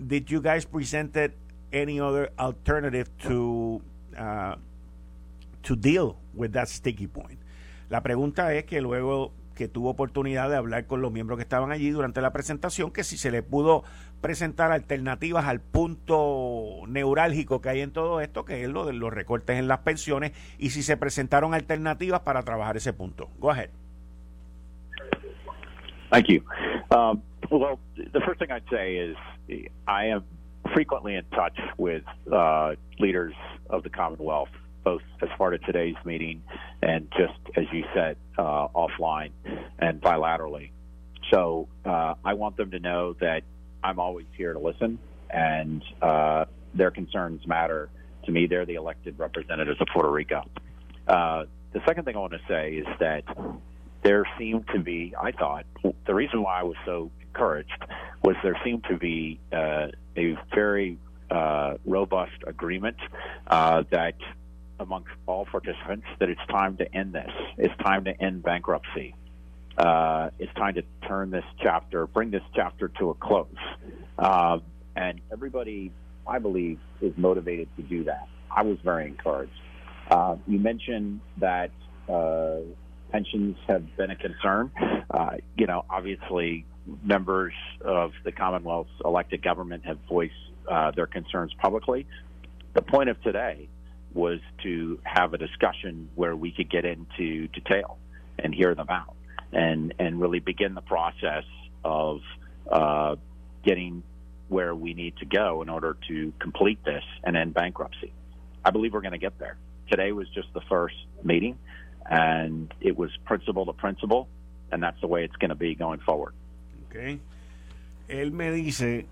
[0.05, 1.37] did you guys present it
[1.71, 3.81] any other alternative to
[4.17, 4.55] uh,
[5.63, 7.39] to deal with that sticky point.
[7.89, 11.71] La pregunta es que luego que tuvo oportunidad de hablar con los miembros que estaban
[11.71, 13.83] allí durante la presentación, que si se le pudo
[14.21, 19.13] presentar alternativas al punto neurálgico que hay en todo esto, que es lo de los
[19.13, 23.29] recortes en las pensiones, y si se presentaron alternativas para trabajar ese punto.
[23.39, 23.69] Go ahead.
[26.09, 26.41] Thank you.
[26.89, 29.17] Um, well, the first thing I'd say is
[29.87, 30.23] I am
[30.73, 33.33] frequently in touch with uh, leaders
[33.69, 34.49] of the Commonwealth,
[34.83, 36.41] both as part of today's meeting
[36.81, 39.31] and just as you said, uh, offline
[39.79, 40.71] and bilaterally.
[41.31, 43.43] So uh, I want them to know that
[43.83, 47.89] I'm always here to listen, and uh, their concerns matter
[48.25, 48.47] to me.
[48.47, 50.43] They're the elected representatives of Puerto Rico.
[51.07, 53.23] Uh, the second thing I want to say is that
[54.03, 55.65] there seemed to be, I thought,
[56.05, 57.83] the reason why I was so encouraged
[58.23, 60.97] was there seemed to be uh, a very
[61.29, 62.97] uh, robust agreement
[63.47, 64.15] uh, that
[64.79, 67.31] amongst all participants that it's time to end this.
[67.57, 69.15] It's time to end bankruptcy.
[69.77, 73.47] Uh, it's time to turn this chapter, bring this chapter to a close.
[74.17, 74.57] Uh,
[74.95, 75.91] and everybody,
[76.27, 78.27] I believe, is motivated to do that.
[78.49, 79.51] I was very encouraged.
[80.09, 81.69] Uh, you mentioned that
[82.09, 82.61] uh,
[83.11, 84.71] pensions have been a concern.
[85.11, 86.65] Uh, you know, obviously,
[87.03, 90.33] members of the Commonwealth's elected government have voiced
[90.71, 92.07] uh, their concerns publicly.
[92.73, 93.69] The point of today
[94.13, 97.99] was to have a discussion where we could get into detail
[98.39, 99.16] and hear them out
[99.51, 101.43] and, and really begin the process
[101.83, 102.21] of
[102.71, 103.15] uh,
[103.63, 104.03] getting
[104.49, 108.13] where we need to go in order to complete this and end bankruptcy.
[108.63, 109.57] I believe we're going to get there.
[109.89, 111.57] Today was just the first meeting,
[112.09, 114.27] and it was principle to principle,
[114.71, 116.33] and that's the way it's going to be going forward.
[116.89, 117.19] Okay.
[118.09, 119.05] Él me dice,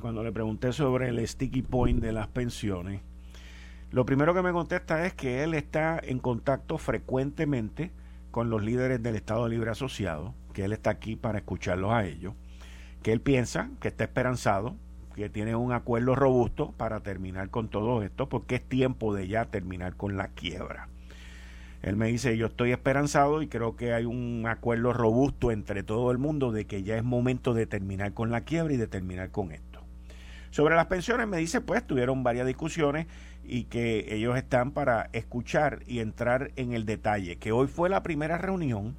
[0.00, 3.00] cuando le pregunté sobre el sticky point de las pensiones,
[3.90, 7.90] lo primero que me contesta es que él está en contacto frecuentemente
[8.32, 12.34] con los líderes del Estado Libre Asociado, que él está aquí para escucharlos a ellos,
[13.02, 14.74] que él piensa que está esperanzado,
[15.14, 19.44] que tiene un acuerdo robusto para terminar con todo esto, porque es tiempo de ya
[19.44, 20.88] terminar con la quiebra.
[21.82, 26.10] Él me dice, yo estoy esperanzado y creo que hay un acuerdo robusto entre todo
[26.10, 29.30] el mundo de que ya es momento de terminar con la quiebra y de terminar
[29.30, 29.71] con esto.
[30.52, 33.06] Sobre las pensiones me dice, pues tuvieron varias discusiones
[33.42, 38.02] y que ellos están para escuchar y entrar en el detalle, que hoy fue la
[38.02, 38.94] primera reunión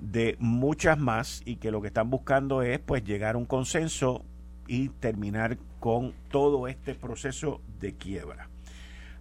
[0.00, 4.22] de muchas más y que lo que están buscando es pues llegar a un consenso
[4.66, 8.50] y terminar con todo este proceso de quiebra.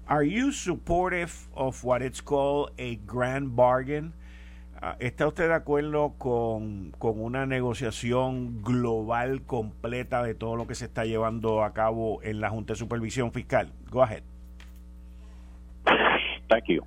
[0.08, 4.12] Are you supportive of what it's called a grand bargain?
[4.82, 10.74] Uh, ¿Está usted de acuerdo con, con una negociación global completa de todo lo que
[10.74, 13.72] se está llevando a cabo en la Junta de Supervisión Fiscal?
[13.92, 14.24] Go ahead.
[16.50, 16.84] Thank you.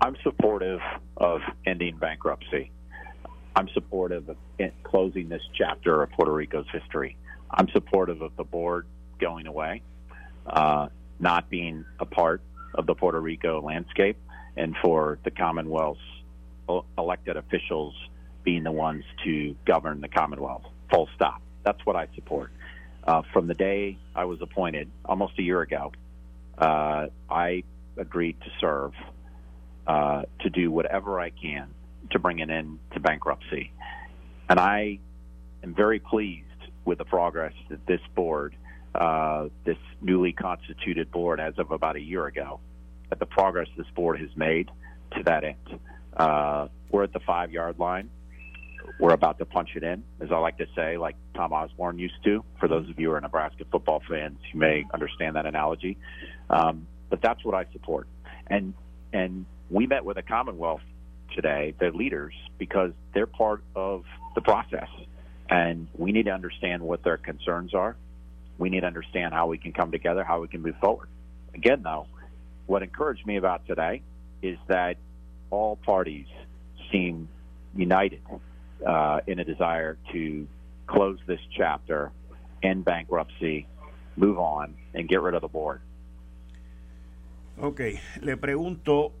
[0.00, 0.80] I'm supportive
[1.18, 2.70] of ending bankruptcy.
[3.56, 4.36] I'm supportive of
[4.82, 7.18] closing this chapter of Puerto Rico's history.
[7.50, 8.86] I'm supportive of the board
[9.20, 9.82] going away.
[10.46, 10.88] Uh,
[11.20, 12.40] not being a part
[12.74, 14.16] of the Puerto Rico landscape
[14.56, 16.00] and for the Commonwealth's
[16.98, 17.94] elected officials
[18.44, 20.64] being the ones to govern the Commonwealth.
[20.92, 21.40] Full stop.
[21.64, 22.50] That's what I support.
[23.04, 25.92] Uh, from the day I was appointed, almost a year ago,
[26.58, 27.64] uh, I
[27.96, 28.92] agreed to serve
[29.86, 31.68] uh, to do whatever I can
[32.10, 33.72] to bring an end to bankruptcy.
[34.48, 34.98] And I
[35.62, 36.46] am very pleased
[36.84, 38.54] with the progress that this board,
[38.94, 42.60] uh, this newly constituted board, as of about a year ago,
[43.10, 44.70] at the progress this board has made
[45.16, 45.80] to that end.
[46.16, 48.10] Uh, we're at the five yard line.
[48.98, 52.22] We're about to punch it in, as I like to say, like Tom Osborne used
[52.24, 52.44] to.
[52.60, 55.96] For those of you who are Nebraska football fans, you may understand that analogy.
[56.50, 58.06] Um, but that's what I support.
[58.48, 58.74] And
[59.12, 60.82] and we met with the Commonwealth
[61.34, 64.88] today, their leaders, because they're part of the process.
[65.48, 67.96] And we need to understand what their concerns are.
[68.58, 71.08] We need to understand how we can come together, how we can move forward.
[71.54, 72.06] Again, though,
[72.66, 74.02] what encouraged me about today
[74.40, 74.96] is that
[75.52, 76.26] all parties
[76.90, 77.28] seem
[77.76, 78.20] united
[78.86, 80.46] uh, in a desire to
[80.86, 82.10] close this chapter,
[82.62, 83.66] end bankruptcy,
[84.16, 85.80] move on, and get rid of the board.
[87.60, 87.80] Ok,
[88.22, 89.12] le pregunto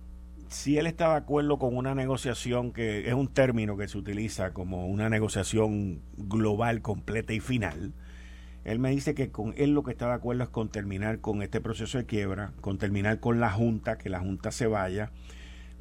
[0.48, 4.52] si él está de acuerdo con una negociación que es un término que se utiliza
[4.52, 7.92] como una negociación global, completa y final.
[8.64, 11.42] Él me dice que con él lo que está de acuerdo es con terminar con
[11.42, 15.10] este proceso de quiebra, con terminar con la Junta, que la Junta se vaya.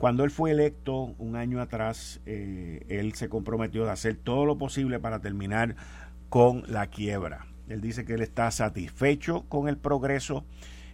[0.01, 4.57] Cuando él fue electo un año atrás, eh, él se comprometió a hacer todo lo
[4.57, 5.75] posible para terminar
[6.27, 7.45] con la quiebra.
[7.69, 10.43] Él dice que él está satisfecho con el progreso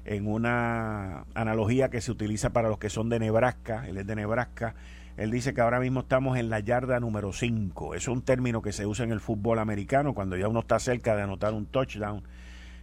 [0.04, 4.14] en una analogía que se utiliza para los que son de Nebraska, él es de
[4.18, 4.76] Nebraska,
[5.16, 7.96] él dice que ahora mismo estamos en la yarda número 5.
[7.96, 11.16] Es un término que se usa en el fútbol americano cuando ya uno está cerca
[11.16, 12.24] de anotar un touchdown,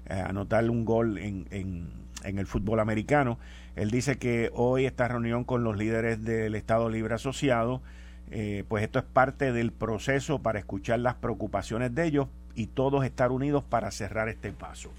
[0.07, 1.91] eh, anotar un gol en, en,
[2.25, 3.39] en, el fútbol americano.
[3.77, 7.83] Él dice que hoy esta reunión con los líderes del Estado Libre Asociado,
[8.31, 13.05] eh, pues esto es parte del proceso para escuchar las preocupaciones de ellos y todos
[13.05, 14.91] estar unidos para cerrar este paso.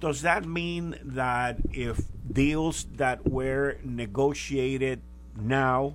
[0.00, 5.00] does that mean that if deals that were negotiated
[5.36, 5.94] now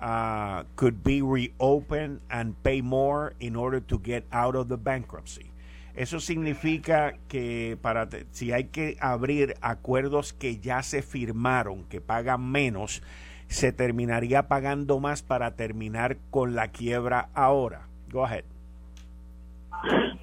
[0.00, 5.50] uh, could be reopened and pay more in order to get out of the bankruptcy?
[5.94, 12.50] Eso significa que para si hay que abrir acuerdos que ya se firmaron, que pagan
[12.50, 13.02] menos,
[13.48, 17.88] se terminaría pagando más para terminar con la quiebra ahora.
[18.10, 18.44] Go ahead.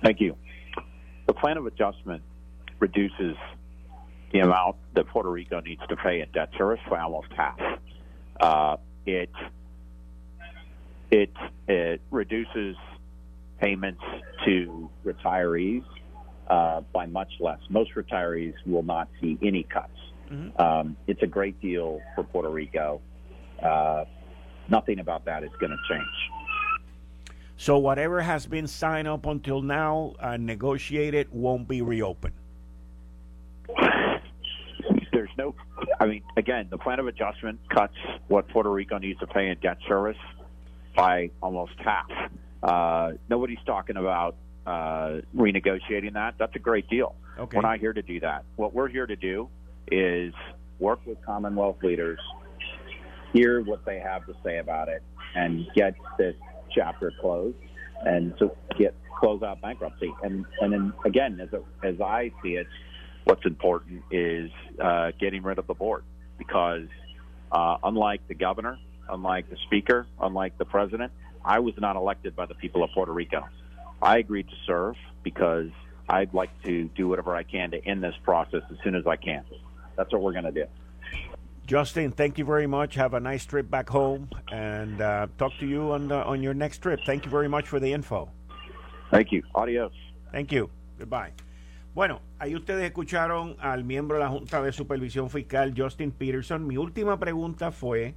[0.02, 0.36] Thank you.
[1.26, 2.24] The plan of adjustment
[2.80, 3.36] reduces
[4.32, 7.60] the amount that Puerto Rico needs to pay in debt service by almost half.
[8.40, 9.30] Uh, it,
[11.12, 11.32] it
[11.68, 12.76] it reduces
[13.60, 14.04] payments
[14.46, 15.84] to retirees
[16.50, 17.60] uh, by much less.
[17.70, 19.90] Most retirees will not see any cuts.
[20.32, 20.62] Mm-hmm.
[20.62, 23.02] Um, it's a great deal for Puerto Rico.
[23.62, 24.06] Uh,
[24.70, 26.06] nothing about that is going to change.
[27.58, 32.36] So whatever has been signed up until now and negotiated won't be reopened.
[35.12, 35.56] There's no,
[36.00, 37.96] I mean, again, the plan of adjustment cuts
[38.28, 40.18] what Puerto Rico needs to pay in debt service
[40.96, 42.12] by almost half.
[42.62, 44.36] Uh, nobody's talking about
[44.68, 46.36] uh, renegotiating that.
[46.38, 47.16] That's a great deal.
[47.40, 47.56] Okay.
[47.56, 48.44] We're not here to do that.
[48.58, 49.50] What we're here to do
[49.90, 50.34] is
[50.80, 52.20] work with Commonwealth leaders,
[53.32, 55.02] hear what they have to say about it,
[55.36, 56.36] and get this
[56.76, 57.56] chapter closed,
[58.06, 60.14] and to get close out bankruptcy.
[60.22, 62.68] And and then again, as a, as I see it,
[63.24, 64.52] what's important is
[64.84, 66.04] uh, getting rid of the board
[66.38, 66.88] because
[67.54, 68.78] uh, unlike the governor,
[69.10, 71.14] unlike the speaker, unlike the president,
[71.46, 73.48] I was not elected by the people of Puerto Rico.
[74.02, 75.70] I agreed to serve because
[76.10, 79.16] I'd like to do whatever I can to end this process as soon as I
[79.16, 79.44] can.
[79.96, 80.66] That's what we're going to do.
[81.66, 82.96] Justin, thank you very much.
[82.96, 86.54] Have a nice trip back home, and uh, talk to you on the, on your
[86.54, 87.02] next trip.
[87.06, 88.30] Thank you very much for the info.
[89.12, 89.44] Thank you.
[89.54, 89.92] Adios.
[90.32, 90.70] Thank you.
[90.98, 91.34] Goodbye.
[91.94, 96.66] Bueno, ahí ustedes escucharon al miembro de la Junta de Supervisión Fiscal, Justin Peterson.
[96.66, 98.16] Mi última pregunta fue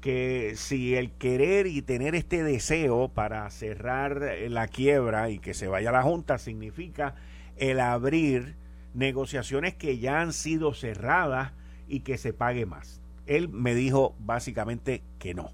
[0.00, 5.66] que si el querer y tener este deseo para cerrar la quiebra y que se
[5.66, 7.14] vaya a la Junta significa
[7.56, 8.56] el abrir
[8.94, 11.52] negociaciones que ya han sido cerradas
[11.88, 13.00] y que se pague más.
[13.26, 15.52] Él me dijo básicamente que no,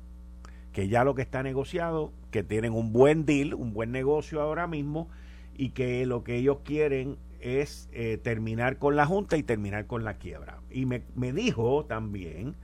[0.72, 4.66] que ya lo que está negociado, que tienen un buen deal, un buen negocio ahora
[4.66, 5.08] mismo
[5.56, 10.04] y que lo que ellos quieren es eh, terminar con la Junta y terminar con
[10.04, 10.60] la quiebra.
[10.70, 12.56] Y me, me dijo también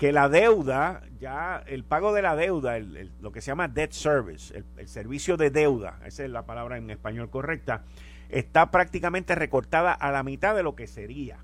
[0.00, 3.92] que la deuda, ya el pago de la deuda, el, lo que se llama debt
[3.92, 7.82] service, el, el, servicio de deuda, esa es la palabra en español correcta,
[8.30, 11.36] está prácticamente recortada a la mitad de lo que sería.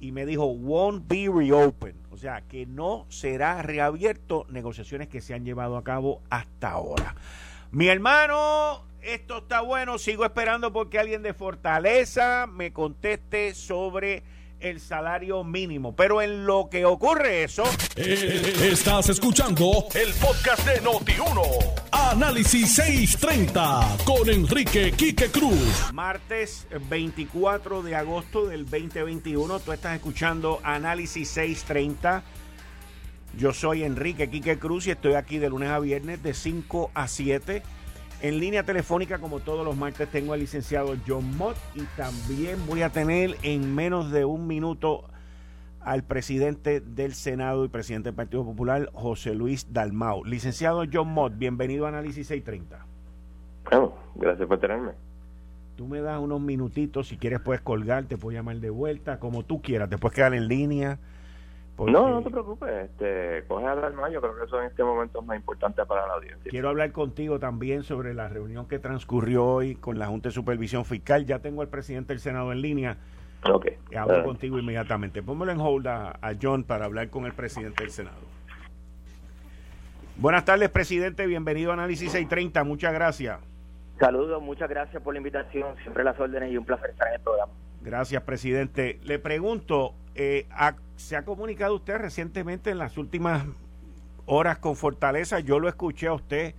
[0.00, 1.94] y me dijo, won't be reopened.
[2.10, 7.14] O sea, que no será reabierto negociaciones que se han llevado a cabo hasta ahora.
[7.70, 9.98] Mi hermano, esto está bueno.
[9.98, 14.24] Sigo esperando porque alguien de Fortaleza me conteste sobre
[14.60, 15.94] el salario mínimo.
[15.94, 17.64] Pero en lo que ocurre eso...
[17.96, 21.42] Eh, estás escuchando el podcast de Noti1.
[21.92, 25.92] Análisis 630 con Enrique Quique Cruz.
[25.92, 29.60] Martes 24 de agosto del 2021.
[29.60, 32.22] Tú estás escuchando Análisis 630.
[33.36, 37.08] Yo soy Enrique Quique Cruz y estoy aquí de lunes a viernes de 5 a
[37.08, 37.62] 7
[38.24, 42.80] en línea telefónica, como todos los martes, tengo al licenciado John Mott y también voy
[42.80, 45.04] a tener en menos de un minuto
[45.82, 50.24] al presidente del Senado y presidente del Partido Popular, José Luis Dalmau.
[50.24, 52.86] Licenciado John Mott, bienvenido a Análisis 630.
[53.70, 54.92] Bueno, gracias por tenerme.
[55.76, 59.42] Tú me das unos minutitos, si quieres puedes colgar, te puedo llamar de vuelta, como
[59.42, 60.98] tú quieras, te puedes quedar en línea.
[61.76, 65.20] No, no te preocupes, este, coge a más, yo creo que eso en este momento
[65.20, 66.48] es más importante para la audiencia.
[66.48, 70.84] Quiero hablar contigo también sobre la reunión que transcurrió hoy con la Junta de Supervisión
[70.84, 71.26] Fiscal.
[71.26, 72.96] Ya tengo al presidente del Senado en línea.
[73.50, 73.66] Ok.
[73.96, 75.22] Hablo contigo inmediatamente.
[75.22, 78.22] Póngalo en hold a, John para hablar con el presidente del Senado.
[80.16, 81.26] Buenas tardes, presidente.
[81.26, 82.62] Bienvenido a Análisis 630.
[82.62, 83.40] Muchas gracias.
[83.98, 85.74] Saludos, muchas gracias por la invitación.
[85.82, 87.52] Siempre las órdenes y un placer estar en el programa.
[87.82, 89.00] Gracias, presidente.
[89.02, 90.46] Le pregunto, eh,
[90.96, 93.44] ¿se ha comunicado usted recientemente en las últimas
[94.26, 95.40] horas con Fortaleza?
[95.40, 96.54] Yo lo escuché a usted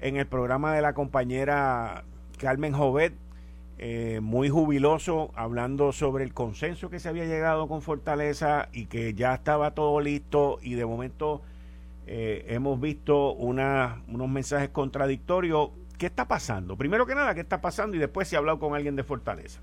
[0.00, 2.04] en el programa de la compañera
[2.38, 3.14] Carmen Jovet,
[3.78, 9.14] eh, muy jubiloso, hablando sobre el consenso que se había llegado con Fortaleza y que
[9.14, 11.42] ya estaba todo listo y de momento
[12.06, 16.76] eh, hemos visto una, unos mensajes contradictorios ¿Qué está pasando?
[16.76, 17.96] Primero que nada, ¿qué está pasando?
[17.96, 19.60] Y después si ha hablado con alguien de Fortaleza.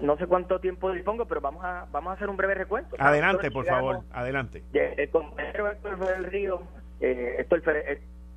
[0.00, 2.96] no, sé cuánto tiempo dispongo, pero vamos a vamos a hacer un breve recuento.
[2.98, 4.62] Adelante, por favor, adelante.
[4.72, 6.62] El compañero Héctor Ferel Río,
[7.00, 7.62] eh, Héctor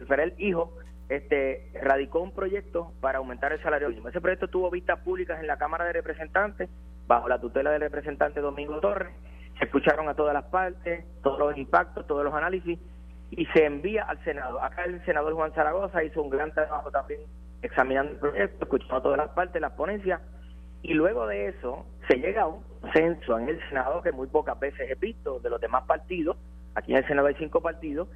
[0.07, 0.73] Ferel, hijo,
[1.09, 4.09] este, radicó un proyecto para aumentar el salario mínimo.
[4.09, 6.69] Ese proyecto tuvo vistas públicas en la Cámara de Representantes,
[7.07, 9.13] bajo la tutela del representante Domingo Torres.
[9.57, 12.79] Se escucharon a todas las partes, todos los impactos, todos los análisis
[13.31, 14.61] y se envía al Senado.
[14.61, 17.21] Acá el senador Juan Zaragoza hizo un gran trabajo también
[17.61, 20.21] examinando el proyecto, escuchando todas las partes, las ponencias,
[20.81, 24.57] y luego de eso se llega a un consenso en el Senado que muy pocas
[24.59, 26.37] veces he visto de los demás partidos,
[26.75, 28.07] aquí en el Senado hay cinco partidos,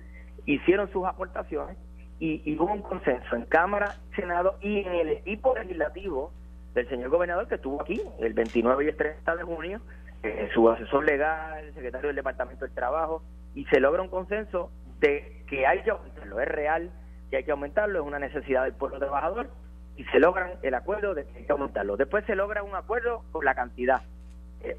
[0.46, 1.78] hicieron sus aportaciones
[2.20, 6.32] y, hubo un consenso en Cámara, Senado y en el equipo legislativo
[6.74, 9.82] del señor gobernador que estuvo aquí el 29 y el 30 de junio,
[10.24, 13.22] eh, su asesor legal, el secretario del Departamento del Trabajo,
[13.54, 14.72] y se logra un consenso
[15.04, 16.90] de que hay que aumentarlo, es real
[17.30, 19.50] que hay que aumentarlo, es una necesidad del pueblo trabajador
[19.98, 21.98] y se logran el acuerdo de que hay que aumentarlo.
[21.98, 24.02] Después se logra un acuerdo con la cantidad,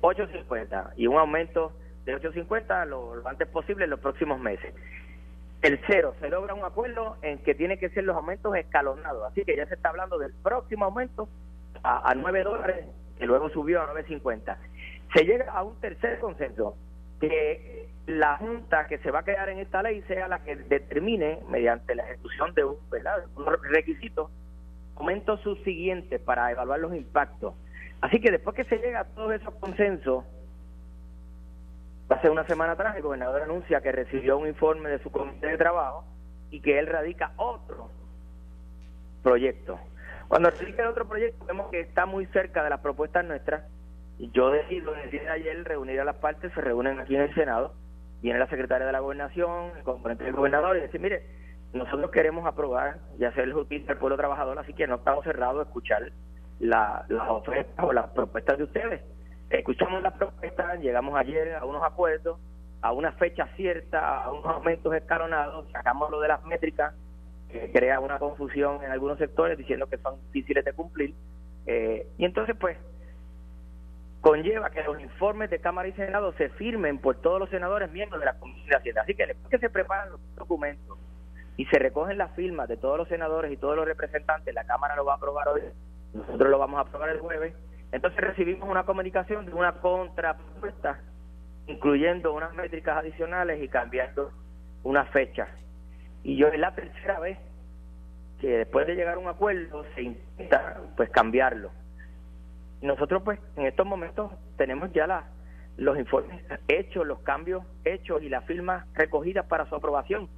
[0.01, 1.73] 8.50 eh, y un aumento
[2.07, 4.75] de 8.50 lo, lo antes posible en los próximos meses.
[5.61, 9.45] El cero, se logra un acuerdo en que tiene que ser los aumentos escalonados, así
[9.45, 11.29] que ya se está hablando del próximo aumento
[11.83, 12.87] a, a 9 dólares,
[13.19, 14.57] que luego subió a 9.50.
[15.15, 16.77] Se llega a un tercer consenso,
[17.29, 21.41] que la Junta que se va a quedar en esta ley sea la que determine,
[21.49, 22.77] mediante la ejecución de un,
[23.37, 24.31] unos requisitos,
[24.95, 27.55] momentos subsiguientes para evaluar los impactos.
[28.01, 30.25] Así que después que se llega a todos esos consensos,
[32.09, 35.57] hace una semana atrás el gobernador anuncia que recibió un informe de su comité de
[35.57, 36.05] trabajo
[36.51, 37.91] y que él radica otro
[39.23, 39.79] proyecto.
[40.29, 43.65] Cuando radica el otro proyecto vemos que está muy cerca de las propuestas nuestras
[44.19, 47.35] yo decido, el día de ayer, reunir a las partes, se reúnen aquí en el
[47.35, 47.75] Senado,
[48.23, 51.27] viene la secretaria de la Gobernación, el componente del gobernador, y decir, mire,
[51.73, 55.69] nosotros queremos aprobar y hacer justicia al pueblo trabajador, así que no estamos cerrados a
[55.69, 56.13] escuchar
[56.61, 59.03] las ofertas o las propuestas de ustedes.
[59.51, 62.39] Escuchamos las propuestas, llegamos ayer a unos acuerdos,
[62.81, 66.95] a una fecha cierta, a unos aumentos escalonados, sacamos lo de las métricas,
[67.51, 71.15] que crea una confusión en algunos sectores diciendo que son difíciles de cumplir.
[71.67, 72.77] Eh, y entonces, pues,
[74.25, 78.21] conlleva que los informes de Cámara y Senado se firmen por todos los senadores miembros
[78.21, 79.03] de la Comisión de Hacienda.
[79.03, 80.99] Así que después que se preparan los documentos
[81.59, 84.97] y se recogen las firmas de todos los senadores y todos los representantes, la Cámara
[84.97, 85.61] lo va a aprobar hoy,
[86.15, 87.55] nosotros lo vamos a aprobar el jueves,
[87.93, 91.01] entonces recibimos una comunicación de una contrapropuesta,
[91.67, 94.33] incluyendo unas métricas adicionales y cambiando
[94.85, 95.49] una fecha.
[96.23, 97.39] Y yo es la tercera vez
[98.41, 101.71] que después de llegar a un acuerdo se intenta pues cambiarlo
[102.85, 105.25] nosotros pues en estos momentos tenemos ya la,
[105.77, 110.29] los informes hechos, los cambios hechos y las firmas recogidas para su aprobación.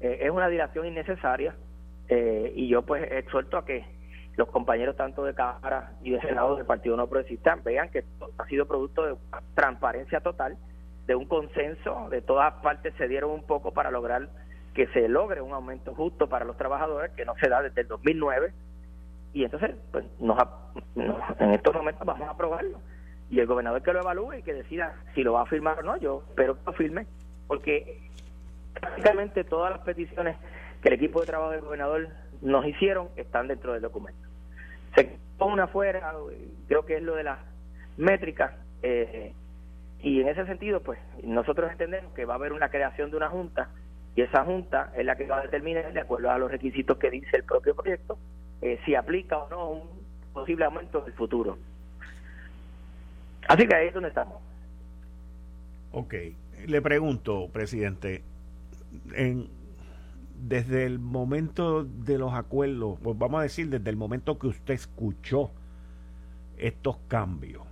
[0.00, 1.54] Eh, es una dilación innecesaria
[2.08, 3.84] eh, y yo pues exhorto a que
[4.36, 8.04] los compañeros tanto de Cámara y de Senado del Partido No Progresista vean que
[8.38, 9.16] ha sido producto de
[9.54, 10.58] transparencia total,
[11.06, 14.28] de un consenso, de todas partes se dieron un poco para lograr
[14.74, 17.88] que se logre un aumento justo para los trabajadores, que no se da desde el
[17.88, 18.52] 2009,
[19.34, 20.38] y entonces pues nos,
[20.96, 22.80] en estos momentos vamos a aprobarlo.
[23.30, 25.82] Y el gobernador que lo evalúe y que decida si lo va a firmar o
[25.82, 27.06] no, yo espero que lo firme,
[27.46, 28.00] porque
[28.80, 30.36] prácticamente todas las peticiones
[30.80, 32.08] que el equipo de trabajo del gobernador
[32.42, 34.28] nos hicieron están dentro del documento.
[34.94, 36.14] Se una afuera,
[36.68, 37.38] creo que es lo de las
[37.98, 39.34] métricas, eh,
[40.00, 43.28] y en ese sentido, pues nosotros entendemos que va a haber una creación de una
[43.28, 43.68] junta
[44.16, 47.10] y esa junta es la que va a determinar, de acuerdo a los requisitos que
[47.10, 48.18] dice el propio proyecto,
[48.64, 49.88] eh, si aplica o no un
[50.32, 51.58] posible aumento del futuro.
[53.46, 54.38] Así que ahí es donde estamos.
[55.92, 56.14] Ok,
[56.66, 58.22] le pregunto, presidente,
[59.14, 59.48] en,
[60.34, 64.72] desde el momento de los acuerdos, pues vamos a decir, desde el momento que usted
[64.72, 65.50] escuchó
[66.56, 67.64] estos cambios,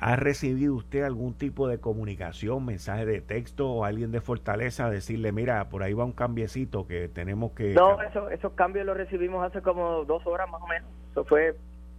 [0.00, 5.32] ¿ha recibido usted algún tipo de comunicación, mensaje de texto o alguien de Fortaleza decirle,
[5.32, 7.74] mira, por ahí va un cambiecito que tenemos que...
[7.74, 10.88] No, eso, esos cambios los recibimos hace como dos horas más o menos.
[11.10, 11.54] Eso fue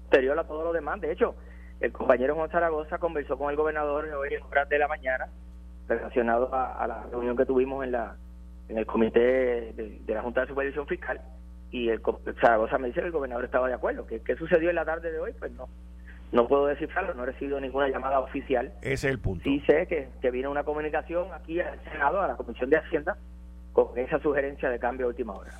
[0.05, 0.99] anterior a todo lo demás.
[0.99, 1.35] De hecho,
[1.79, 5.29] el compañero Juan Zaragoza conversó con el gobernador hoy en horas de la mañana
[5.87, 8.15] relacionado a la reunión que tuvimos en la
[8.71, 9.19] en el comité
[9.73, 11.19] de, la Junta de Supervisión Fiscal
[11.71, 12.01] y el
[12.39, 14.05] Zaragoza me dice que el gobernador estaba de acuerdo.
[14.07, 15.33] ¿Qué, ¿Qué, sucedió en la tarde de hoy?
[15.37, 15.67] Pues no
[16.31, 18.71] no puedo descifrarlo, no he recibido ninguna llamada oficial.
[18.81, 19.43] Ese es el punto.
[19.43, 23.17] Sí sé que, que vino una comunicación aquí al Senado, a la Comisión de Hacienda,
[23.73, 25.51] con esa sugerencia de cambio a última hora.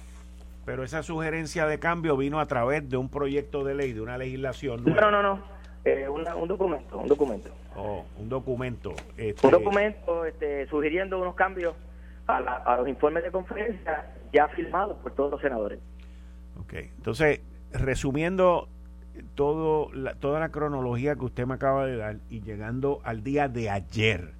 [0.65, 4.17] Pero esa sugerencia de cambio vino a través de un proyecto de ley, de una
[4.17, 4.83] legislación.
[4.85, 5.39] No, no, no,
[5.83, 7.49] eh, un documento, un documento.
[7.75, 8.93] Oh, un documento.
[9.17, 9.47] Este...
[9.47, 11.73] Un documento este, sugiriendo unos cambios
[12.27, 15.79] a, los informes de conferencia ya firmados por todos los senadores.
[16.59, 17.41] Ok, entonces,
[17.73, 18.69] resumiendo
[19.35, 23.69] todo toda la cronología que usted me acaba de dar y llegando al día de
[23.69, 24.33] ayer,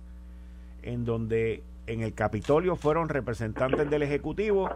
[0.84, 4.70] en donde en el Capitolio fueron representantes del Ejecutivo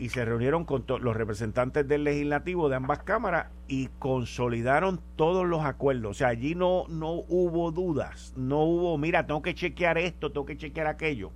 [0.00, 5.62] y se reunieron con los representantes del Legislativo de ambas cámaras y consolidaron todos los
[5.62, 6.12] acuerdos.
[6.12, 10.46] O sea, allí no, no hubo dudas, no hubo, mira, tengo que chequear esto, tengo
[10.46, 11.30] que chequear aquello.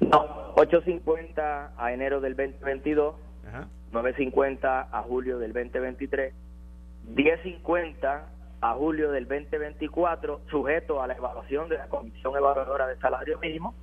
[0.00, 3.14] No, 8.50 a enero del 2022,
[3.92, 6.34] 9.50 a julio del 2023,
[7.14, 8.22] 10.50
[8.60, 13.74] a julio del 2024, sujeto a la evaluación de la Comisión Evaluadora de Salario Mínimo,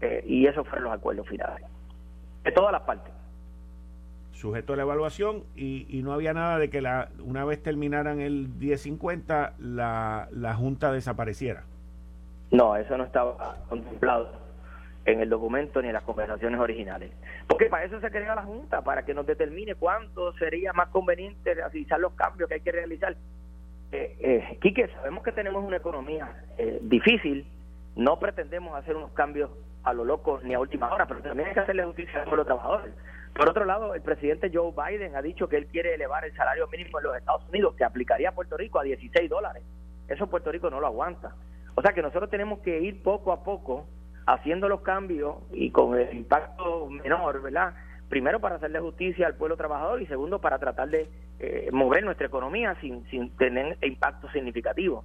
[0.00, 1.64] eh, y esos fueron los acuerdos finales,
[2.44, 3.12] de todas las partes.
[4.32, 8.20] Sujeto a la evaluación, y, y no había nada de que la una vez terminaran
[8.20, 11.64] el 10.50, la, la Junta desapareciera.
[12.50, 14.41] No, eso no estaba contemplado
[15.04, 17.12] en el documento ni en las conversaciones originales.
[17.46, 21.54] Porque para eso se crea la Junta, para que nos determine cuánto sería más conveniente
[21.54, 23.16] realizar los cambios que hay que realizar.
[23.92, 27.46] Eh, eh, Quique, sabemos que tenemos una economía eh, difícil,
[27.96, 29.50] no pretendemos hacer unos cambios
[29.84, 32.46] a lo loco ni a última hora, pero también hay que hacerle justicia a los
[32.46, 32.94] trabajadores.
[33.34, 36.68] Por otro lado, el presidente Joe Biden ha dicho que él quiere elevar el salario
[36.68, 39.62] mínimo en los Estados Unidos, que aplicaría a Puerto Rico a 16 dólares.
[40.08, 41.34] Eso Puerto Rico no lo aguanta.
[41.74, 43.86] O sea que nosotros tenemos que ir poco a poco
[44.26, 47.74] haciendo los cambios y con el impacto menor, ¿verdad?
[48.08, 51.08] Primero para hacerle justicia al pueblo trabajador y segundo para tratar de
[51.40, 55.04] eh, mover nuestra economía sin, sin tener impacto significativo.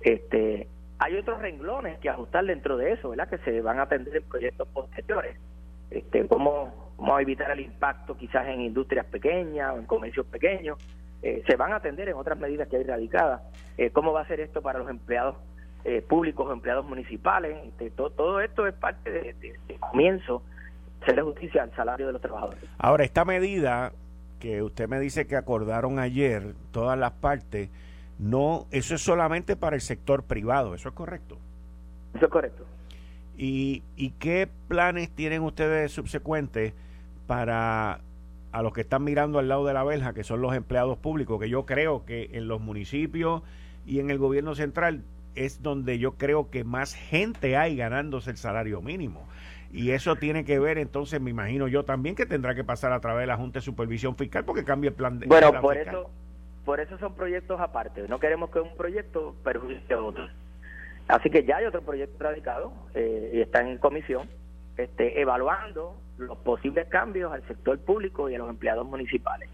[0.00, 3.28] Este, hay otros renglones que ajustar dentro de eso, ¿verdad?
[3.28, 5.36] Que se van a atender en proyectos posteriores.
[5.90, 10.78] Este, cómo, cómo evitar el impacto quizás en industrias pequeñas o en comercios pequeños.
[11.22, 13.42] Eh, se van a atender en otras medidas que hay radicadas.
[13.78, 15.36] Eh, ¿Cómo va a ser esto para los empleados
[15.84, 17.58] eh, públicos empleados municipales.
[17.66, 20.42] Este, todo, esto es parte de, comienzo
[20.98, 22.60] de hacerle justicia al salario de los trabajadores.
[22.78, 23.92] Ahora, esta medida
[24.40, 27.70] que usted me dice que acordaron ayer todas las partes,
[28.18, 31.38] no, eso es solamente para el sector privado, ¿eso es correcto?
[32.14, 32.64] Eso es correcto.
[33.36, 36.72] ¿Y, y qué planes tienen ustedes subsecuentes
[37.26, 38.00] para
[38.52, 41.40] a los que están mirando al lado de la verja, que son los empleados públicos,
[41.40, 43.42] que yo creo que en los municipios
[43.84, 45.02] y en el gobierno central
[45.34, 49.26] es donde yo creo que más gente hay ganándose el salario mínimo.
[49.72, 53.00] Y eso tiene que ver, entonces, me imagino yo también que tendrá que pasar a
[53.00, 55.26] través de la Junta de Supervisión Fiscal porque cambia el plan de.
[55.26, 56.10] Bueno, por eso,
[56.64, 58.06] por eso son proyectos aparte.
[58.08, 60.28] No queremos que un proyecto perjudique a otro.
[61.08, 64.28] Así que ya hay otro proyecto radicado eh, y está en comisión,
[64.76, 69.48] este, evaluando los posibles cambios al sector público y a los empleados municipales.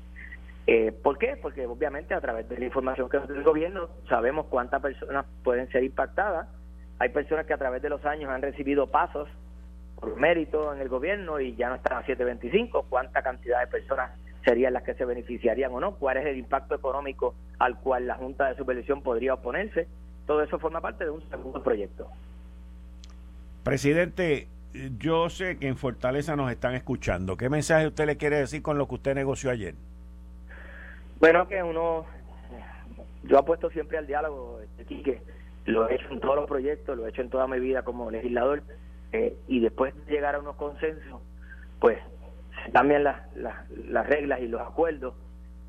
[0.66, 1.38] Eh, ¿Por qué?
[1.40, 5.26] Porque obviamente a través de la información que nos da el gobierno sabemos cuántas personas
[5.42, 6.48] pueden ser impactadas.
[6.98, 9.28] Hay personas que a través de los años han recibido pasos
[9.98, 12.86] por mérito en el gobierno y ya no están a 725.
[12.88, 14.10] ¿Cuánta cantidad de personas
[14.44, 18.14] serían las que se beneficiarían o no, cuál es el impacto económico al cual la
[18.14, 19.86] Junta de Supervisión podría oponerse.
[20.26, 22.08] Todo eso forma parte de un segundo proyecto.
[23.62, 24.48] Presidente,
[24.98, 27.36] yo sé que en Fortaleza nos están escuchando.
[27.36, 29.74] ¿Qué mensaje usted le quiere decir con lo que usted negoció ayer?
[31.20, 32.06] Bueno, que uno,
[33.24, 35.20] yo apuesto siempre al diálogo, este, que
[35.66, 38.10] lo he hecho en todos los proyectos, lo he hecho en toda mi vida como
[38.10, 38.62] legislador,
[39.12, 41.20] eh, y después de llegar a unos consensos,
[41.78, 41.98] pues
[42.72, 45.14] cambian las, las, reglas y los acuerdos,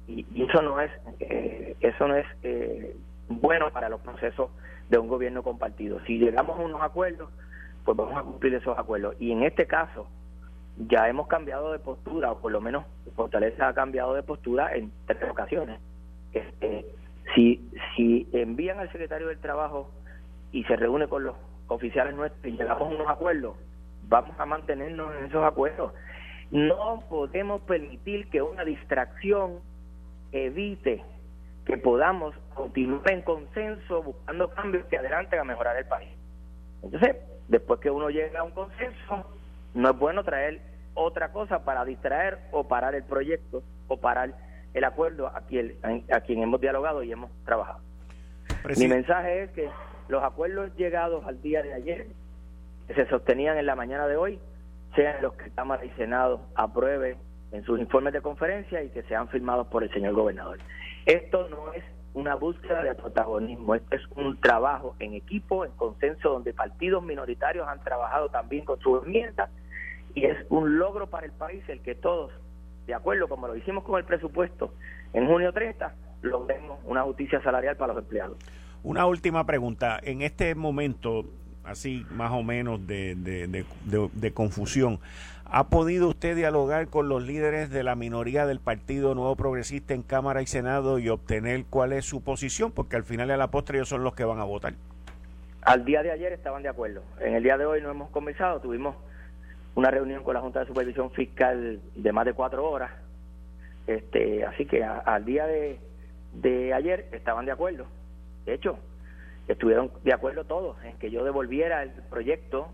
[0.07, 2.95] y, eso no es, eh, eso no es eh,
[3.27, 4.51] bueno para los procesos
[4.89, 5.99] de un gobierno compartido.
[6.05, 7.29] Si llegamos a unos acuerdos,
[7.83, 9.15] pues vamos a cumplir esos acuerdos.
[9.19, 10.07] Y en este caso,
[10.77, 14.91] ya hemos cambiado de postura, o por lo menos Fortaleza ha cambiado de postura en
[15.05, 15.79] tres ocasiones.
[16.33, 16.85] Este,
[17.35, 19.89] si, si envían al secretario del Trabajo
[20.51, 21.35] y se reúne con los
[21.67, 23.55] oficiales nuestros y llegamos a unos acuerdos,
[24.07, 25.93] vamos a mantenernos en esos acuerdos.
[26.51, 29.59] No podemos permitir que una distracción
[30.31, 31.03] evite
[31.65, 36.09] que podamos continuar en consenso buscando cambios que adelanten a mejorar el país.
[36.81, 37.17] Entonces,
[37.47, 39.25] después que uno llega a un consenso,
[39.73, 40.61] no es bueno traer
[40.93, 44.33] otra cosa para distraer o parar el proyecto o parar
[44.73, 45.75] el acuerdo a quien,
[46.11, 47.79] a quien hemos dialogado y hemos trabajado.
[48.77, 49.69] Mi mensaje es que
[50.07, 52.07] los acuerdos llegados al día de ayer,
[52.87, 54.39] que se sostenían en la mañana de hoy,
[54.95, 57.17] sean los que Cámara y Senado aprueben
[57.51, 60.59] en sus informes de conferencia y que sean firmados por el señor gobernador.
[61.05, 66.29] Esto no es una búsqueda de protagonismo, esto es un trabajo en equipo, en consenso,
[66.29, 69.49] donde partidos minoritarios han trabajado también con sus enmiendas
[70.15, 72.31] y es un logro para el país el que todos,
[72.87, 74.73] de acuerdo como lo hicimos con el presupuesto
[75.13, 78.37] en junio 30, logremos una justicia salarial para los empleados.
[78.83, 79.99] Una última pregunta.
[80.01, 81.25] En este momento,
[81.63, 84.99] así más o menos de, de, confusión,
[85.45, 90.01] ¿ha podido usted dialogar con los líderes de la minoría del Partido Nuevo Progresista en
[90.01, 92.71] Cámara y Senado y obtener cuál es su posición?
[92.71, 94.73] Porque al final de la postre ellos son los que van a votar.
[95.61, 97.03] Al día de ayer estaban de acuerdo.
[97.19, 98.95] En el día de hoy no hemos conversado, tuvimos
[99.75, 102.91] una reunión con la Junta de Supervisión Fiscal de más de cuatro horas.
[103.87, 105.79] Este, así que al día de,
[106.33, 107.85] de ayer estaban de acuerdo.
[108.45, 108.77] De hecho,
[109.47, 112.69] estuvieron de acuerdo todos en que yo devolviera el proyecto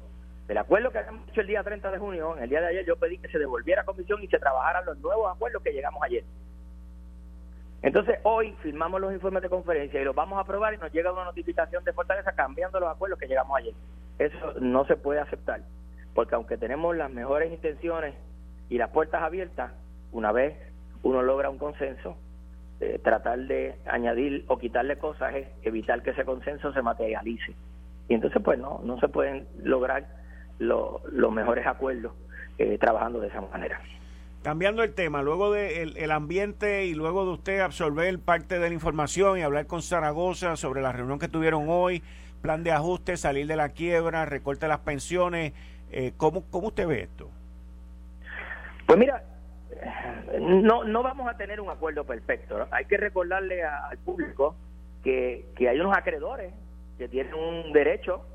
[0.48, 2.38] del acuerdo que habíamos hecho el día 30 de junio.
[2.38, 4.98] En el día de ayer yo pedí que se devolviera comisión y se trabajaran los
[5.00, 6.24] nuevos acuerdos que llegamos ayer.
[7.82, 11.12] Entonces hoy firmamos los informes de conferencia y los vamos a aprobar y nos llega
[11.12, 13.74] una notificación de Fortaleza cambiando los acuerdos que llegamos ayer.
[14.18, 15.62] Eso no se puede aceptar
[16.18, 18.16] porque aunque tenemos las mejores intenciones
[18.70, 19.72] y las puertas abiertas,
[20.12, 20.58] una vez
[21.04, 22.18] uno logra un consenso,
[22.80, 27.54] eh, tratar de añadir o quitarle cosas es evitar que ese consenso se materialice.
[28.10, 30.08] Y entonces, pues no, no se pueden lograr
[30.58, 32.14] los mejores acuerdos
[32.58, 33.80] eh, trabajando de esa manera.
[34.42, 38.68] Cambiando el tema, luego del de el ambiente y luego de usted absorber parte de
[38.68, 42.02] la información y hablar con Zaragoza sobre la reunión que tuvieron hoy,
[42.42, 45.54] plan de ajuste, salir de la quiebra, recorte de las pensiones,
[45.92, 47.30] eh, ¿cómo, ¿Cómo usted ve esto?
[48.86, 49.24] Pues mira,
[50.40, 52.68] no, no vamos a tener un acuerdo perfecto.
[52.72, 54.56] Hay que recordarle al público
[55.04, 56.54] que, que hay unos acreedores
[56.98, 58.26] que tienen un derecho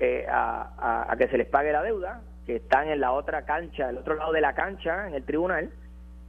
[0.00, 3.90] eh, a, a, que se les pague la deuda, que están en la otra cancha,
[3.90, 5.70] el otro lado de la cancha, en el tribunal,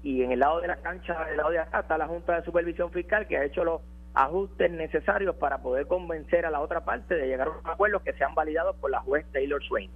[0.01, 2.43] y en el lado de la cancha, del lado de acá, está la Junta de
[2.43, 3.81] Supervisión Fiscal que ha hecho los
[4.13, 8.13] ajustes necesarios para poder convencer a la otra parte de llegar a unos acuerdos que
[8.13, 9.91] sean validados por la juez Taylor Swain.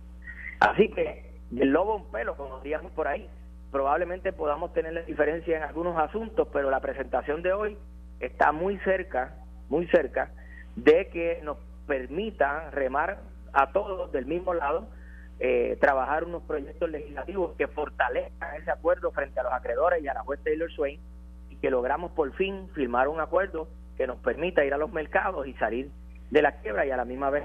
[0.60, 3.30] Así que el lobo un pelo, como diríamos por ahí,
[3.72, 7.78] probablemente podamos tener diferencia en algunos asuntos, pero la presentación de hoy
[8.20, 9.36] está muy cerca,
[9.70, 10.32] muy cerca
[10.76, 13.20] de que nos permita remar
[13.52, 14.88] a todos del mismo lado,
[15.40, 20.14] eh, trabajar unos proyectos legislativos que fortalezcan ese acuerdo frente a los acreedores y a
[20.14, 21.00] la juez Taylor Swain
[21.50, 25.48] y que logramos por fin firmar un acuerdo que nos permita ir a los mercados
[25.48, 25.90] y salir
[26.32, 27.44] de la quiebra y a la misma vez,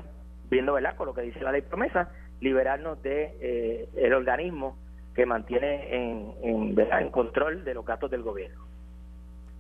[0.51, 0.97] viendo ¿verdad?
[0.97, 4.77] con lo que dice la ley promesa, liberarnos de eh, el organismo
[5.15, 8.69] que mantiene en, en, en control de los gastos del gobierno.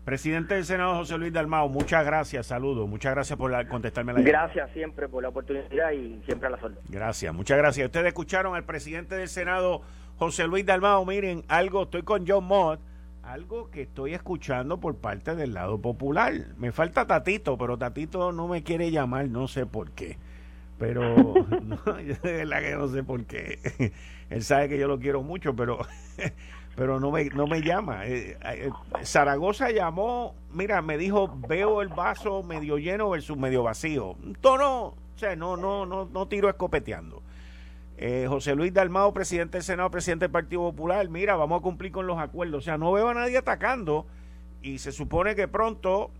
[0.04, 4.70] Presidente del Senado, José Luis Dalmao, muchas gracias, saludos, muchas gracias por contestarme la Gracias
[4.72, 6.80] siempre por la oportunidad y siempre a la suerte.
[6.88, 7.84] Gracias, muchas gracias.
[7.84, 9.82] Ustedes escucharon al presidente del Senado,
[10.16, 12.80] José Luis Dalmao, miren, algo, estoy con John Mott,
[13.22, 16.32] algo que estoy escuchando por parte del lado popular.
[16.56, 20.16] Me falta Tatito, pero Tatito no me quiere llamar, no sé por qué
[20.78, 21.16] pero
[21.62, 23.92] no, yo de verdad que no sé por qué.
[24.30, 25.78] Él sabe que yo lo quiero mucho, pero
[26.76, 28.06] pero no me, no me llama.
[28.06, 28.70] Eh, eh,
[29.02, 34.16] Zaragoza llamó, mira, me dijo, veo el vaso medio lleno versus medio vacío.
[34.40, 37.22] Tono, o sea, no, no, no, no tiro escopeteando.
[37.96, 41.90] Eh, José Luis Dalmao, presidente del Senado, presidente del Partido Popular, mira, vamos a cumplir
[41.90, 42.58] con los acuerdos.
[42.58, 44.06] O sea, no veo a nadie atacando
[44.62, 46.12] y se supone que pronto,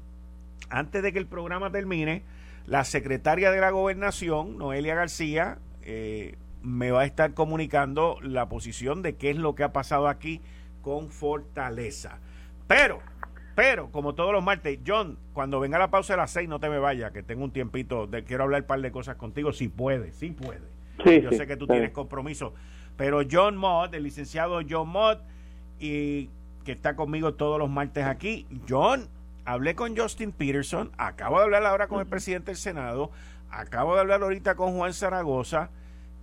[0.71, 2.25] antes de que el programa termine,
[2.69, 9.01] la secretaria de la gobernación, Noelia García, eh, me va a estar comunicando la posición
[9.01, 10.43] de qué es lo que ha pasado aquí
[10.83, 12.19] con Fortaleza.
[12.67, 12.99] Pero,
[13.55, 16.69] pero, como todos los martes, John, cuando venga la pausa de las seis, no te
[16.69, 19.69] me vayas, que tengo un tiempito, de, quiero hablar un par de cosas contigo, si
[19.69, 20.69] puede, si puede.
[21.23, 22.53] Yo sé que tú tienes compromiso.
[22.99, 25.21] Pero John Mott, el licenciado John Mott,
[25.81, 26.29] y
[26.65, 28.47] que está conmigo todos los martes aquí.
[28.69, 29.09] John,
[29.49, 33.11] hablé con Justin Peterson, acabo de hablar ahora con el presidente del Senado,
[33.49, 35.71] acabo de hablar ahorita con Juan Zaragoza.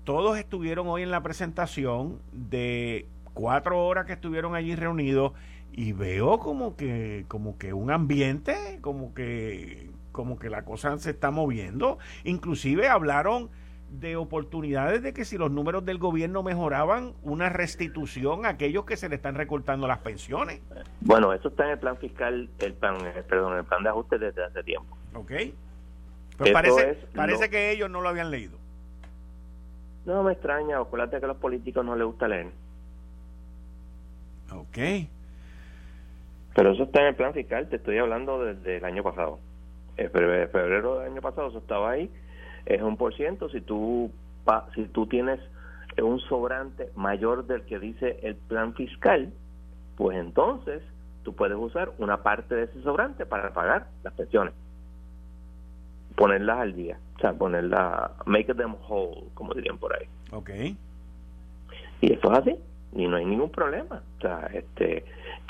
[0.04, 5.34] Todos estuvieron hoy en la presentación de cuatro horas que estuvieron allí reunidos
[5.72, 11.10] y veo como que como que un ambiente como que como que la cosa se
[11.10, 13.50] está moviendo inclusive hablaron
[14.00, 18.98] de oportunidades de que si los números del gobierno mejoraban, una restitución a aquellos que
[18.98, 20.62] se le están recortando las pensiones.
[21.02, 24.18] Bueno, eso está en el plan fiscal, el plan, eh, perdón, el plan de ajuste
[24.18, 24.98] desde hace tiempo.
[25.14, 25.32] Ok.
[26.38, 28.58] Pues parece, parece que ellos no lo habían leído.
[30.06, 32.48] No me extraña, acuérdate que a los políticos no les gusta leer.
[34.52, 35.08] Ok.
[36.54, 39.40] Pero eso está en el plan fiscal, te estoy hablando desde el año pasado.
[39.98, 42.12] En febrero del año pasado eso estaba ahí
[42.66, 43.50] es un por ciento.
[43.50, 44.12] Si tú,
[44.74, 45.40] si tú tienes
[46.02, 49.32] un sobrante mayor del que dice el plan fiscal,
[49.96, 50.82] pues entonces
[51.24, 54.54] tú puedes usar una parte de ese sobrante para pagar las pensiones.
[56.16, 57.00] Ponerlas al día.
[57.18, 60.08] O sea, ponerlas, make them whole, como dirían por ahí.
[60.32, 60.50] Ok.
[62.02, 62.56] Y eso es así.
[62.94, 64.02] Y no hay ningún problema.
[64.18, 65.06] O sea, este,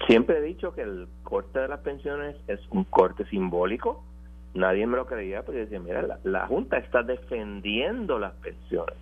[0.08, 4.04] siempre he dicho que el corte de las pensiones es un corte simbólico
[4.56, 8.96] nadie me lo creía porque decía, mira, la, Junta está defendiendo las pensiones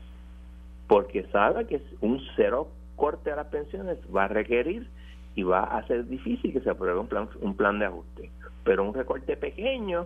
[0.87, 4.87] porque sabe que un cero corte a las pensiones va a requerir
[5.35, 8.29] y va a ser difícil que se apruebe un plan, un plan de ajuste.
[8.63, 10.05] Pero un recorte pequeño,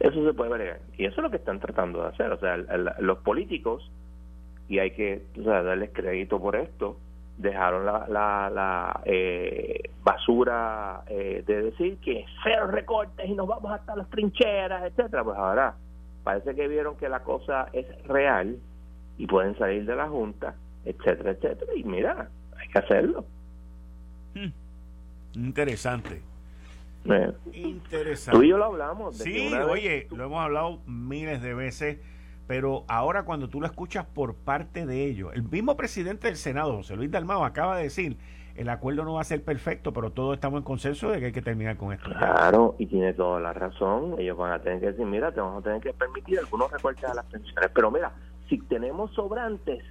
[0.00, 0.80] eso se puede ver.
[0.96, 2.32] Y eso es lo que están tratando de hacer.
[2.32, 3.90] O sea, los políticos,
[4.68, 6.96] y hay que darles crédito por esto,
[7.42, 13.96] dejaron la, la, eh, basura eh, de decir que cero recortes y nos vamos hasta
[13.96, 15.24] las trincheras, etcétera.
[15.24, 15.74] Pues ahora
[16.24, 18.56] parece que vieron que la cosa es real
[19.18, 21.72] y pueden salir de la junta, etcétera, etcétera.
[21.76, 22.28] Y mira,
[22.58, 23.24] hay que hacerlo.
[24.34, 24.50] Hmm.
[25.34, 26.22] Interesante.
[27.04, 28.38] Eh, Interesante.
[28.38, 29.16] Tú y yo lo hablamos.
[29.18, 31.98] sí, oye, lo hemos hablado miles de veces
[32.46, 36.76] pero ahora cuando tú lo escuchas por parte de ellos, el mismo presidente del Senado,
[36.76, 38.16] José Luis Dalmao, acaba de decir,
[38.54, 41.32] el acuerdo no va a ser perfecto, pero todos estamos en consenso de que hay
[41.32, 42.10] que terminar con esto.
[42.10, 44.16] Claro, y tiene toda la razón.
[44.18, 47.04] Ellos van a tener que decir, mira, te vamos a tener que permitir algunos recortes
[47.04, 48.12] a las pensiones, pero mira,
[48.48, 49.82] si tenemos sobrantes,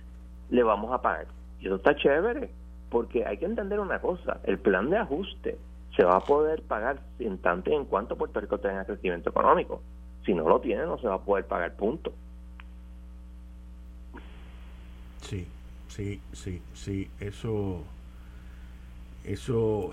[0.49, 1.27] le vamos a pagar.
[1.59, 2.51] Y eso está chévere,
[2.89, 5.57] porque hay que entender una cosa, el plan de ajuste
[5.95, 9.81] se va a poder pagar en tanto en cuanto Puerto Rico tenga crecimiento económico.
[10.25, 12.13] Si no lo tiene, no se va a poder pagar, punto.
[15.91, 17.83] Sí, sí, sí, eso,
[19.25, 19.91] eso,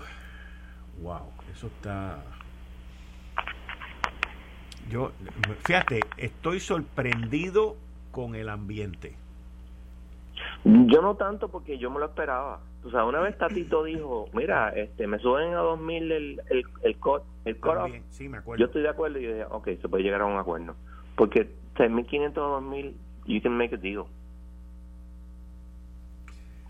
[1.01, 2.23] wow, eso está...
[4.89, 5.11] Yo,
[5.65, 7.75] fíjate, estoy sorprendido
[8.13, 9.17] con el ambiente.
[10.63, 12.61] Yo no tanto porque yo me lo esperaba.
[12.85, 16.97] O sea, una vez Tatito dijo, mira, este, me suben a 2000 el, el, el,
[16.97, 17.57] cut, el
[18.09, 18.61] Sí, me acuerdo.
[18.61, 20.75] Yo estoy de acuerdo y yo dije, ok, se puede llegar a un acuerdo.
[21.17, 22.95] Porque 6.500 a 2000,
[23.25, 24.05] you can make a deal.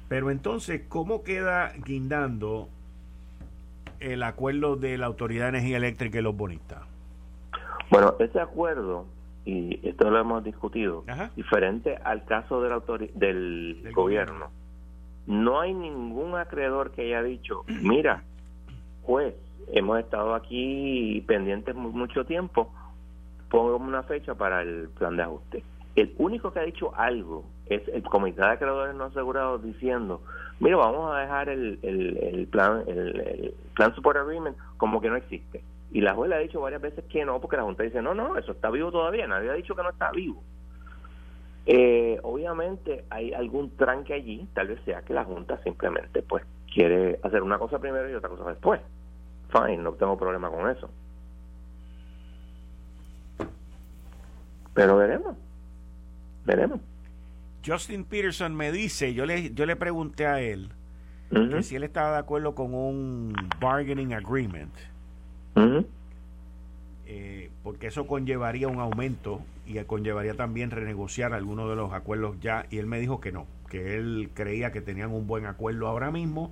[0.10, 2.68] Pero entonces, ¿cómo queda guindando
[4.00, 6.80] el acuerdo de la Autoridad de Energía Eléctrica y los bonistas?
[7.92, 9.06] Bueno, ese acuerdo,
[9.46, 11.06] y esto lo hemos discutido,
[11.36, 14.50] diferente al caso del, del, gobierno,
[15.28, 18.24] no hay ningún acreedor que haya dicho, mira,
[19.06, 19.36] pues
[19.72, 22.72] hemos estado aquí pendientes mucho tiempo,
[23.50, 25.64] pongamos una fecha para el plan de ajuste.
[26.00, 30.22] El único que ha dicho algo es el Comité de Acreedores No Asegurados diciendo,
[30.62, 35.62] mira, vamos a dejar el, el, plan el, plan Support Agreement como que no existe.
[35.92, 38.14] Y la juez le ha dicho varias veces que no, porque la Junta dice, no,
[38.14, 40.42] no, eso está vivo todavía, nadie ha dicho que no está vivo.
[41.66, 47.20] Eh, obviamente hay algún tranque allí, tal vez sea que la Junta simplemente pues quiere
[47.24, 48.80] hacer una cosa primero y otra cosa después.
[49.52, 50.90] Fine, no tengo problema con eso.
[54.74, 55.36] Pero veremos.
[56.50, 56.80] Veremos.
[57.64, 60.70] Justin Peterson me dice, yo le, yo le pregunté a él
[61.30, 64.74] que si él estaba de acuerdo con un bargaining agreement.
[65.56, 65.84] Uh
[67.64, 72.66] porque eso conllevaría un aumento y conllevaría también renegociar algunos de los acuerdos ya.
[72.72, 76.10] Y él me dijo que no, que él creía que tenían un buen acuerdo ahora
[76.10, 76.52] mismo,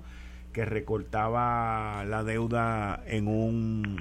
[0.52, 3.96] que recortaba la deuda en un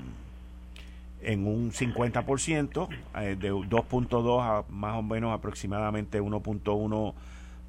[1.22, 7.14] en un 50%, eh, de 2.2 a más o menos aproximadamente 1.1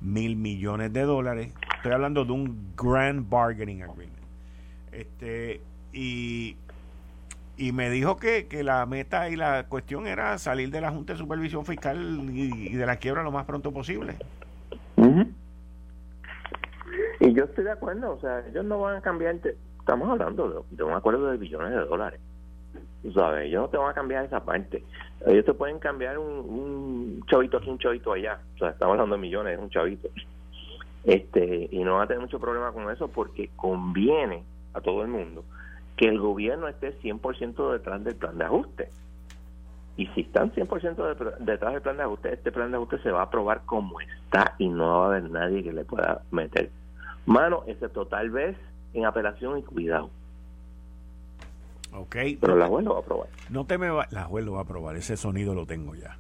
[0.01, 1.53] mil millones de dólares.
[1.76, 4.18] Estoy hablando de un Grand Bargaining Agreement.
[4.92, 5.61] Este,
[5.92, 6.57] y,
[7.57, 11.14] y me dijo que, que la meta y la cuestión era salir de la Junta
[11.14, 14.16] de Supervisión Fiscal y, de la quiebra lo más pronto posible.
[17.20, 19.36] Y yo estoy de acuerdo, o sea, ellos no van a cambiar,
[19.80, 22.20] estamos hablando de, de un acuerdo de billones de dólares.
[23.03, 24.84] Tú sabes, ellos no te van a cambiar esa parte.
[25.26, 28.40] Ellos te pueden cambiar un, chavito aquí, un chavito allá.
[28.55, 30.09] O sea, estamos hablando de millones, es un chavito.
[31.05, 34.42] Este, y no van a tener mucho problema con eso porque conviene
[34.74, 35.44] a todo el mundo
[35.96, 38.88] que el gobierno esté 100% detrás del plan de ajuste.
[39.96, 43.20] Y si están 100% detrás del plan de ajuste, este plan de ajuste se va
[43.20, 46.70] a aprobar como está y no va a haber nadie que le pueda meter
[47.28, 48.57] mano, ese total vez
[48.94, 50.11] en apelación y cuidado.
[51.93, 52.16] Ok.
[52.41, 53.28] Pero la juez lo va a aprobar.
[53.51, 56.18] No te me La juez lo va a aprobar, ese sonido lo tengo ya.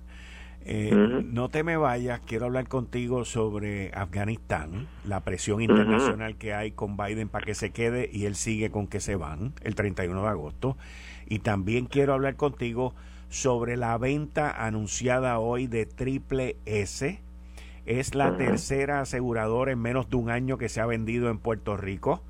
[0.70, 6.72] Eh, no te me vayas, quiero hablar contigo sobre Afganistán, la presión internacional que hay
[6.72, 10.20] con Biden para que se quede y él sigue con que se van el 31
[10.20, 10.76] de agosto.
[11.26, 12.92] Y también quiero hablar contigo
[13.30, 17.18] sobre la venta anunciada hoy de Triple S.
[17.86, 21.78] Es la tercera aseguradora en menos de un año que se ha vendido en Puerto
[21.78, 22.22] Rico.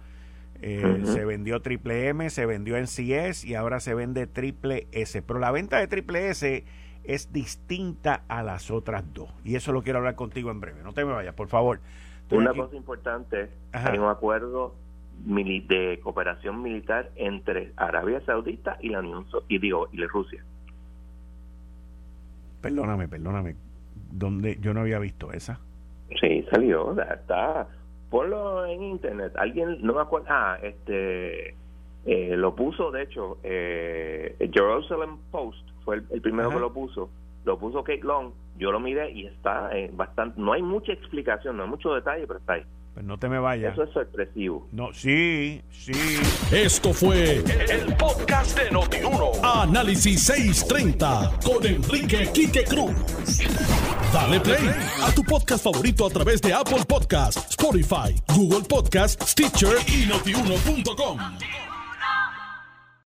[0.60, 5.22] Eh, se vendió Triple M, se vendió NCS y ahora se vende Triple S.
[5.22, 6.64] Pero la venta de Triple S
[7.04, 9.32] es distinta a las otras dos.
[9.44, 10.82] Y eso lo quiero hablar contigo en breve.
[10.82, 11.80] No te me vayas, por favor.
[12.30, 14.74] Una cosa importante, hay un acuerdo
[15.24, 20.44] de cooperación militar entre Arabia Saudita y la Unión y digo y Rusia.
[22.60, 23.56] Perdóname, perdóname.
[24.10, 25.60] ¿Dónde yo no había visto esa?
[26.20, 27.68] Sí, salió, está
[28.10, 29.32] ponlo en internet.
[29.36, 31.54] Alguien, no me acuerdo, ah, este,
[32.06, 37.10] eh, lo puso, de hecho, eh, Jerusalem Post fue el, primero que lo puso.
[37.44, 41.56] Lo puso Kate Long, yo lo miré y está eh, bastante, no hay mucha explicación,
[41.56, 42.64] no hay mucho detalle, pero está ahí.
[42.94, 43.72] Pues no te me vayas.
[43.72, 44.68] Eso es sorpresivo.
[44.72, 45.92] No, sí, sí.
[46.50, 49.32] Esto fue el, podcast de Notiuno.
[49.42, 52.94] Análisis 630 con Enrique Quique Cruz.
[54.12, 54.70] Dale play
[55.02, 61.67] a tu podcast favorito a través de Apple Podcasts, Spotify, Google Podcasts, Stitcher y notiuno.com.